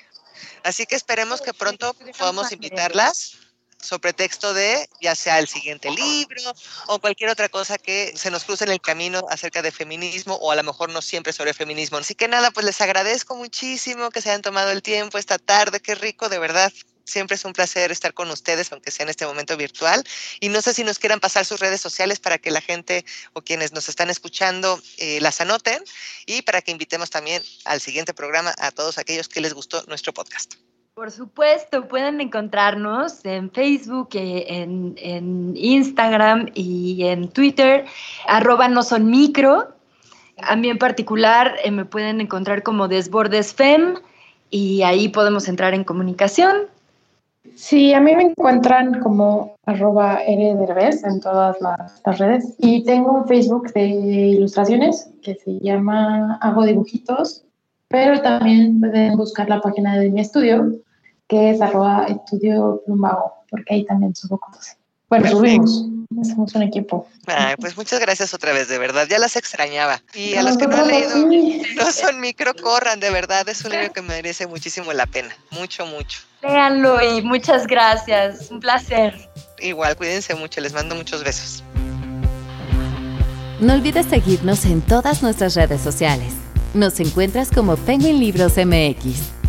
Así 0.65 0.87
que 0.87 0.97
esperemos 0.97 1.41
que 1.41 1.53
pronto 1.53 1.95
podamos 2.19 2.51
invitarlas 2.53 3.37
sobre 3.81 4.13
texto 4.13 4.55
de 4.55 4.89
ya 5.01 5.15
sea 5.15 5.39
el 5.39 5.49
siguiente 5.49 5.91
libro 5.91 6.41
o 6.87 6.99
cualquier 7.01 7.31
otra 7.31 7.49
cosa 7.49 7.79
que 7.79 8.13
se 8.17 8.31
nos 8.31 8.45
cruce 8.45 8.65
en 8.65 8.71
el 8.71 8.81
camino 8.81 9.25
acerca 9.31 9.63
de 9.63 9.73
feminismo 9.73 10.35
o 10.35 10.51
a 10.51 10.57
lo 10.57 10.63
mejor 10.63 10.91
no 10.91 11.03
siempre 11.03 11.33
sobre 11.33 11.55
feminismo. 11.55 11.99
Así 11.99 12.15
que 12.15 12.29
nada, 12.29 12.51
pues 12.51 12.67
les 12.67 12.81
agradezco 12.81 13.37
muchísimo 13.37 14.11
que 14.11 14.21
se 14.21 14.31
hayan 14.31 14.43
tomado 14.43 14.71
el 14.71 14.83
tiempo 14.83 15.19
esta 15.19 15.39
tarde, 15.39 15.81
qué 15.81 15.95
rico, 15.95 16.29
de 16.29 16.39
verdad. 16.39 16.73
Siempre 17.05 17.35
es 17.35 17.45
un 17.45 17.53
placer 17.53 17.91
estar 17.91 18.15
con 18.15 18.31
ustedes, 18.31 18.71
aunque 18.71 18.93
sea 18.93 19.03
en 19.03 19.11
este 19.11 19.27
momento 19.27 19.57
virtual. 19.57 20.05
Y 20.39 20.49
no 20.49 20.63
sé 20.63 20.73
si 20.73 20.85
nos 20.85 21.01
quieran 21.01 21.19
pasar 21.19 21.45
sus 21.45 21.59
redes 21.59 21.81
sociales 21.81 22.21
para 22.21 22.39
que 22.39 22.53
la 22.53 22.61
gente 22.61 23.05
o 23.33 23.43
quienes 23.43 23.73
nos 23.73 23.89
están 23.89 24.11
escuchando 24.11 24.81
eh, 24.99 25.21
las 25.21 25.41
anoten 25.41 25.83
y 26.27 26.43
para 26.43 26.63
que 26.63 26.71
invitemos 26.71 27.11
también 27.11 27.43
al 27.65 27.81
siguiente 27.81 28.15
programa 28.15 28.55
a 28.59 28.71
todos 28.71 28.99
aquellos 28.99 29.29
que 29.29 29.41
les 29.41 29.55
gustó 29.55 29.83
nuestro 29.89 30.13
podcast. 30.13 30.55
Por 30.95 31.11
supuesto, 31.11 31.89
pueden 31.89 32.21
encontrarnos 32.21 33.25
en 33.25 33.51
Facebook, 33.51 34.11
eh, 34.15 34.45
en, 34.49 35.57
Instagram 35.57 36.51
y 36.55 37.05
en 37.05 37.29
Twitter, 37.29 37.87
arroba 38.27 38.69
no 38.69 38.83
son 38.83 39.09
micro. 39.09 39.69
A 40.43 40.57
mí 40.57 40.69
en 40.69 40.79
particular 40.79 41.55
eh, 41.65 41.71
me 41.71 41.85
pueden 41.85 42.21
encontrar 42.21 42.63
como 42.63 42.89
Desbordes 42.89 43.55
Fem 43.55 43.95
y 44.51 44.83
ahí 44.83 45.09
podemos 45.09 45.49
entrar 45.49 45.75
en 45.75 45.85
comunicación. 45.85 46.67
Sí, 47.55 47.95
a 47.95 48.01
mí 48.01 48.15
me 48.15 48.25
encuentran 48.25 49.01
como 49.01 49.57
arroba 49.65 50.21
en 50.25 51.21
todas 51.21 51.61
las, 51.61 52.03
las, 52.05 52.19
redes 52.19 52.55
y 52.59 52.85
tengo 52.85 53.13
un 53.13 53.27
Facebook 53.27 53.73
de 53.73 53.87
ilustraciones 53.87 55.11
que 55.23 55.37
se 55.37 55.59
llama 55.61 56.39
Hago 56.43 56.65
Dibujitos, 56.65 57.45
pero 57.91 58.23
también 58.23 58.79
pueden 58.79 59.17
buscar 59.17 59.49
la 59.49 59.61
página 59.61 59.99
de 59.99 60.11
mi 60.11 60.21
estudio 60.21 60.73
que 61.29 61.51
es 61.51 61.61
arroba 61.61 62.07
estudio 62.09 62.83
plumbago, 62.87 63.45
porque 63.51 63.75
ahí 63.75 63.85
también 63.85 64.15
subo 64.15 64.39
cosas. 64.39 64.77
Bueno, 65.09 65.29
subimos, 65.29 65.87
somos 66.23 66.55
un 66.55 66.63
equipo. 66.63 67.07
pues 67.61 67.77
muchas 67.77 68.01
gracias 68.01 68.33
otra 68.33 68.53
vez, 68.53 68.69
de 68.69 68.79
verdad, 68.79 69.07
ya 69.09 69.19
las 69.19 69.37
extrañaba. 69.37 70.03
Y 70.15 70.35
a 70.35 70.43
los 70.43 70.57
que 70.57 70.69
no 70.69 70.77
han 70.77 70.89
leído, 70.89 71.17
no 71.77 71.93
son 71.93 72.21
micro, 72.21 72.55
corran, 72.55 73.01
de 73.01 73.11
verdad, 73.11 73.49
es 73.49 73.65
un 73.65 73.73
libro 73.73 73.93
que 73.93 74.03
merece 74.03 74.47
muchísimo 74.47 74.93
la 74.93 75.07
pena, 75.07 75.37
mucho, 75.51 75.85
mucho. 75.87 76.21
Léanlo 76.43 76.99
y 77.03 77.23
muchas 77.23 77.67
gracias, 77.67 78.51
un 78.51 78.61
placer. 78.61 79.15
Igual, 79.61 79.97
cuídense 79.97 80.35
mucho, 80.37 80.61
les 80.61 80.73
mando 80.73 80.95
muchos 80.95 81.25
besos. 81.25 81.65
No 83.61 83.75
olvides 83.75 84.07
seguirnos 84.07 84.65
en 84.65 84.81
todas 84.81 85.23
nuestras 85.23 85.55
redes 85.55 85.81
sociales. 85.81 86.35
Nos 86.75 87.01
encuentras 87.01 87.51
como 87.51 87.77
Penguin 87.77 88.21
Libros 88.21 88.53
MX. 88.57 89.40